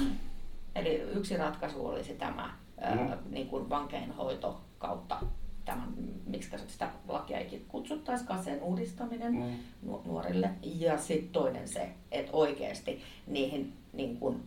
Eli 0.75 0.95
yksi 0.95 1.37
ratkaisu 1.37 1.87
olisi 1.87 2.15
tämä 2.15 2.55
Mm. 2.95 3.09
niin 3.31 3.47
kuin 3.49 3.69
vankeinhoito 3.71 4.61
kautta 4.79 5.21
tämän, 5.65 5.89
miksi 6.27 6.51
sitä 6.67 6.91
lakia 7.09 7.39
ei 7.39 7.65
kutsuttaisikaan, 7.69 8.45
sen 8.45 8.63
uudistaminen 8.63 9.33
Mm. 9.35 9.55
nu- 9.83 10.03
nuorille. 10.05 10.51
Ja 10.63 10.99
sitten 10.99 11.29
toinen 11.33 11.69
se, 11.69 11.89
että 12.11 12.33
oikeasti 12.33 13.03
niihin 13.27 13.77
niin 13.93 14.17
kuin 14.17 14.43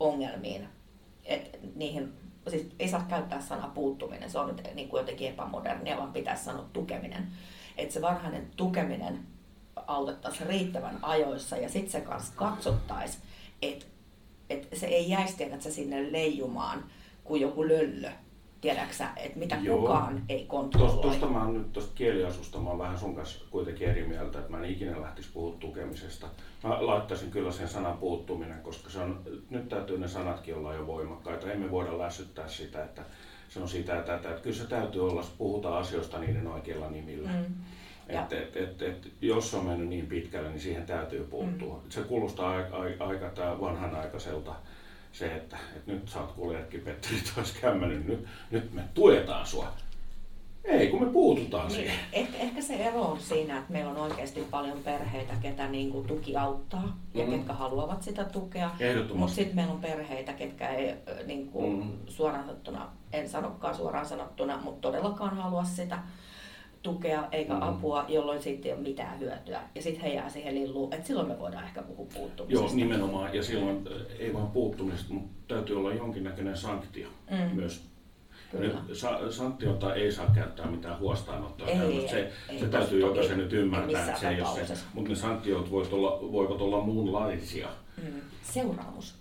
ongelmiin, 0.00 0.68
että 1.24 1.58
niihin, 1.74 2.12
siis 2.48 2.66
ei 2.78 2.88
saa 2.88 3.06
käyttää 3.08 3.40
sanaa 3.40 3.68
puuttuminen, 3.74 4.30
se 4.30 4.38
on 4.38 4.46
nyt 4.48 4.68
niin 4.74 4.88
kuin 4.88 5.00
jotenkin 5.00 5.28
epämodernia, 5.28 5.96
vaan 5.96 6.12
pitäisi 6.12 6.44
sanoa 6.44 6.66
tukeminen. 6.72 7.26
Että 7.76 7.94
se 7.94 8.02
varhainen 8.02 8.46
tukeminen 8.56 9.20
autettaisiin 9.86 10.46
riittävän 10.48 10.98
ajoissa 11.02 11.56
ja 11.56 11.68
sitten 11.68 11.92
se 11.92 12.00
kanssa 12.00 12.32
katsottaisiin, 12.36 13.22
että 13.62 13.86
et 14.50 14.68
se 14.72 14.86
ei 14.86 15.10
jäisi 15.10 15.36
tiedätkö, 15.36 15.70
sinne 15.70 16.12
leijumaan 16.12 16.84
kuin 17.24 17.40
joku 17.40 17.68
löllö. 17.68 18.10
Tiedäksä, 18.60 19.08
että 19.16 19.38
mitä 19.38 19.58
Joo. 19.62 19.78
kukaan 19.78 20.22
ei 20.28 20.44
kontrolloi. 20.44 21.02
Tuosta 21.02 21.26
mä 21.26 21.44
oon 21.44 21.54
nyt 21.54 21.72
tuosta 21.72 21.92
kieliasusta, 21.94 22.58
mä 22.58 22.70
oon 22.70 22.78
vähän 22.78 22.98
sun 22.98 23.14
kanssa 23.14 23.44
kuitenkin 23.50 23.88
eri 23.88 24.04
mieltä, 24.08 24.38
että 24.38 24.50
mä 24.50 24.58
en 24.58 24.70
ikinä 24.70 25.00
lähtisi 25.00 25.28
puhua 25.32 25.56
tukemisesta. 25.60 26.26
Mä 26.64 26.86
laittaisin 26.86 27.30
kyllä 27.30 27.52
sen 27.52 27.68
sanan 27.68 27.98
puuttuminen, 27.98 28.60
koska 28.60 28.90
se 28.90 28.98
on, 28.98 29.22
nyt 29.50 29.68
täytyy 29.68 29.98
ne 29.98 30.08
sanatkin 30.08 30.56
olla 30.56 30.74
jo 30.74 30.86
voimakkaita. 30.86 31.52
Emme 31.52 31.70
voida 31.70 31.98
lässyttää 31.98 32.48
sitä, 32.48 32.84
että 32.84 33.02
se 33.48 33.60
on 33.60 33.68
sitä 33.68 33.92
ja 33.92 34.02
tätä. 34.02 34.30
Että 34.30 34.42
kyllä 34.42 34.56
se 34.56 34.66
täytyy 34.66 35.10
olla, 35.10 35.24
puhutaan 35.38 35.78
asioista 35.78 36.18
niiden 36.18 36.46
oikeilla 36.46 36.90
nimillä. 36.90 37.30
Mm. 37.30 37.54
Et, 38.10 38.32
et, 38.32 38.56
et, 38.56 38.82
et, 38.82 39.12
jos 39.20 39.50
se 39.50 39.56
on 39.56 39.66
mennyt 39.66 39.88
niin 39.88 40.06
pitkälle, 40.06 40.48
niin 40.48 40.60
siihen 40.60 40.86
täytyy 40.86 41.24
puuttua. 41.24 41.74
Mm. 41.74 41.90
Se 41.90 42.00
kuulostaa 42.00 42.50
aika, 42.50 42.76
aika, 42.76 43.06
aika 43.06 43.60
vanhanaikaiselta 43.60 44.54
se, 45.12 45.34
että, 45.36 45.56
että 45.76 45.92
nyt 45.92 46.08
sä 46.08 46.20
oot 46.20 46.32
kuljetkin 46.32 46.80
Petteri 46.80 47.16
taas 47.34 47.52
kämmennyt, 47.60 48.06
nyt, 48.06 48.26
nyt 48.50 48.72
me 48.72 48.82
tuetaan 48.94 49.46
sua. 49.46 49.72
Ei, 50.64 50.88
kun 50.88 51.02
me 51.02 51.12
puututaan 51.12 51.68
niin, 51.68 51.76
siihen. 51.76 51.96
Ehkä, 52.12 52.38
ehkä 52.38 52.62
se 52.62 52.74
ero 52.74 53.02
on 53.02 53.20
siinä, 53.20 53.58
että 53.58 53.72
meillä 53.72 53.90
on 53.90 53.96
oikeasti 53.96 54.46
paljon 54.50 54.78
perheitä, 54.84 55.32
ketä 55.42 55.68
niin 55.68 55.90
kuin 55.90 56.06
tuki 56.06 56.36
auttaa 56.36 56.82
mm-hmm. 56.82 57.20
ja 57.20 57.26
ketkä 57.26 57.52
haluavat 57.52 58.02
sitä 58.02 58.24
tukea. 58.24 58.70
Mutta 59.14 59.34
sitten 59.34 59.56
meillä 59.56 59.72
on 59.72 59.80
perheitä, 59.80 60.32
ketkä 60.32 60.68
ei 60.68 60.94
niin 61.26 61.48
kuin 61.48 61.72
mm-hmm. 61.72 61.98
suoraan 62.06 62.44
sanottuna, 62.44 62.88
en 63.12 63.28
sanokaan 63.28 63.74
suoraan 63.74 64.06
sanottuna, 64.06 64.60
mutta 64.64 64.80
todellakaan 64.80 65.36
halua 65.36 65.64
sitä 65.64 65.98
tukea 66.82 67.28
eikä 67.32 67.54
mm. 67.54 67.62
apua, 67.62 68.04
jolloin 68.08 68.42
siitä 68.42 68.68
ei 68.68 68.74
ole 68.74 68.82
mitään 68.82 69.20
hyötyä. 69.20 69.60
Ja 69.74 69.82
sitten 69.82 70.02
he 70.02 70.14
jää 70.14 70.28
siihen 70.28 70.54
lilluun, 70.54 70.94
että 70.94 71.06
silloin 71.06 71.28
me 71.28 71.38
voidaan 71.38 71.64
ehkä 71.64 71.82
puhua 71.82 72.06
puuttumisesta. 72.14 72.66
Joo, 72.66 72.74
nimenomaan. 72.74 73.34
Ja 73.34 73.42
silloin 73.42 73.88
ei 74.18 74.34
vaan 74.34 74.50
puuttumisesta, 74.50 75.14
mutta 75.14 75.54
täytyy 75.54 75.78
olla 75.78 75.94
jonkinnäköinen 75.94 76.56
sanktio 76.56 77.08
mm. 77.30 77.56
myös. 77.56 77.90
Nyt 78.58 78.76
sa- 78.92 79.32
sanktiota 79.32 79.94
ei 79.94 80.12
saa 80.12 80.30
käyttää 80.34 80.70
mitään 80.70 80.98
huostaanottoa. 80.98 81.66
Ei, 81.66 82.08
se, 82.08 82.32
ei, 82.48 82.58
se 82.58 82.68
täytyy 82.68 83.00
jokaisen 83.00 83.38
nyt 83.38 83.52
ymmärtää, 83.52 84.06
että 84.06 84.20
se 84.20 84.28
ei 84.28 84.42
ole 84.42 84.66
se. 84.66 84.74
Mutta 84.94 85.10
ne 85.10 85.16
sanktiot 85.16 85.70
voivat 85.70 85.92
olla, 85.92 86.18
voivat 86.32 86.60
olla 86.60 86.80
muunlaisia. 86.80 87.68
Mm. 87.96 88.20
Seuraamus. 88.42 89.14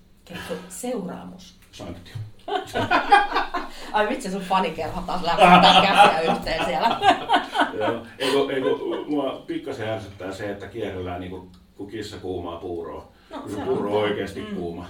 Seuraamus. 0.70 1.60
Sanktio. 1.72 2.15
Ai 3.94 4.10
vitsi, 4.10 4.32
sun 4.32 4.42
fanikerho 4.42 5.02
taas 5.02 5.24
lämmittää 5.24 5.82
käsiä 5.82 6.34
yhteen 6.34 6.65
siellä. 6.65 7.00
Joo, 7.80 8.06
eikö, 8.20 8.54
eikö, 8.54 8.70
mua 9.08 9.44
pikkasen 9.48 9.89
ärsyttää 9.89 10.32
se, 10.32 10.52
että 10.52 10.68
kierrellään 10.68 11.22
niin 11.22 11.32
kuin, 11.32 11.50
kuin 11.76 11.89
kissa 11.89 12.18
kuumaa 12.18 12.58
puuroa. 12.58 13.12
No, 13.30 13.42
kun 13.42 13.52
se 13.52 13.62
puuro 13.62 13.89
on 13.89 14.02
oikeasti 14.02 14.42
mm. 14.42 14.56
kuuma. 14.56 14.86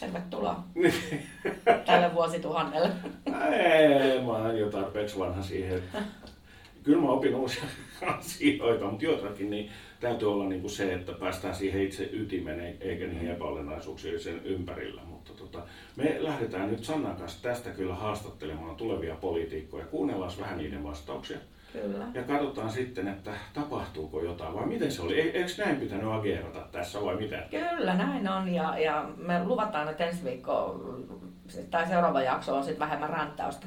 Tervetuloa 0.00 0.64
tälle 1.86 2.14
vuosituhannelle. 2.14 2.90
Ei, 3.52 4.20
mä 4.22 4.32
oon 4.32 4.58
jo 4.58 4.70
tarpeeksi 4.70 5.18
vanha 5.18 5.42
siihen. 5.42 5.82
Kyllä 6.82 7.02
mä 7.02 7.08
opin 7.08 7.34
uusia 7.34 7.64
asioita, 8.18 8.84
mutta 8.84 9.04
joitakin 9.04 9.50
niin 9.50 9.70
täytyy 10.04 10.32
olla 10.32 10.48
niin 10.48 10.60
kuin 10.60 10.70
se, 10.70 10.92
että 10.92 11.12
päästään 11.12 11.54
siihen 11.54 11.82
itse 11.82 12.08
ytimeen 12.12 12.76
eikä 12.80 13.06
niihin 13.06 13.30
epäolennaisuuksiin 13.30 14.20
sen 14.20 14.40
ympärillä. 14.44 15.02
Mutta 15.04 15.32
tota, 15.32 15.58
me 15.96 16.16
lähdetään 16.18 16.70
nyt 16.70 16.84
Sannan 16.84 17.16
kanssa 17.16 17.42
tästä 17.42 17.70
kyllä 17.70 17.94
haastattelemaan 17.94 18.76
tulevia 18.76 19.14
poliitikkoja. 19.14 19.86
Kuunnellaan 19.86 20.32
vähän 20.40 20.58
niiden 20.58 20.84
vastauksia. 20.84 21.38
Kyllä. 21.72 22.06
Ja 22.14 22.22
katsotaan 22.22 22.70
sitten, 22.70 23.08
että 23.08 23.30
tapahtuuko 23.54 24.22
jotain 24.22 24.54
vai 24.54 24.66
miten 24.66 24.92
se 24.92 25.02
oli. 25.02 25.20
Eikö 25.20 25.50
näin 25.58 25.76
pitänyt 25.76 26.12
agerata 26.12 26.66
tässä 26.72 27.04
vai 27.04 27.16
mitä? 27.16 27.42
Kyllä, 27.50 27.94
näin 27.94 28.28
on. 28.28 28.48
Ja, 28.48 28.78
ja 28.78 29.08
me 29.16 29.44
luvataan, 29.44 29.88
että 29.88 30.06
ensi 30.06 30.24
viikko 30.24 30.80
tai 31.70 31.86
seuraava 31.86 32.22
jakso 32.22 32.56
on 32.56 32.64
sitten 32.64 32.80
vähemmän 32.80 33.10
ränttäystä. 33.10 33.66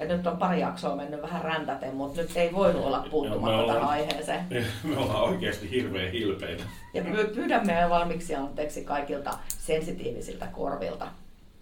Ja 0.00 0.06
nyt 0.06 0.26
on 0.26 0.36
pari 0.36 0.60
jaksoa 0.60 0.96
mennyt 0.96 1.22
vähän 1.22 1.42
räntäten, 1.42 1.94
mutta 1.94 2.20
nyt 2.20 2.36
ei 2.36 2.52
voinut 2.52 2.84
olla 2.84 3.06
puuttumatta 3.10 3.56
ollaan, 3.56 3.76
tähän 3.76 3.90
aiheeseen. 3.90 4.46
Me 4.84 4.98
ollaan 4.98 5.22
oikeasti 5.22 5.70
hirveän 5.70 6.12
hilpeitä. 6.12 6.64
Ja 6.94 7.02
pyydämme 7.34 7.86
valmiiksi 7.90 8.34
anteeksi 8.34 8.84
kaikilta 8.84 9.38
sensitiivisiltä 9.48 10.46
korvilta. 10.46 11.06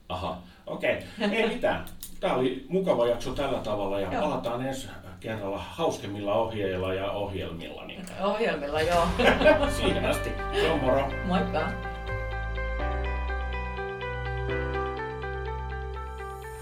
Aha, 0.08 0.38
okei. 0.66 0.98
Okay. 1.24 1.36
Ei 1.36 1.48
mitään. 1.48 1.84
Tämä 2.20 2.34
oli 2.34 2.66
mukava 2.68 3.06
jakso 3.06 3.32
tällä 3.32 3.58
tavalla 3.58 4.00
ja 4.00 4.12
joo. 4.12 4.22
palataan 4.22 4.66
ensi 4.66 4.88
kerralla 5.20 5.58
hauskemmilla 5.58 6.34
ohjeilla 6.34 6.94
ja 6.94 7.10
ohjelmilla. 7.10 7.86
Niin. 7.86 8.02
Ohjelmilla, 8.22 8.80
joo. 8.80 9.06
Siihen 9.76 10.04
asti. 10.04 10.30
On 10.72 10.80
moro. 10.80 11.10
Moikka. 11.26 11.93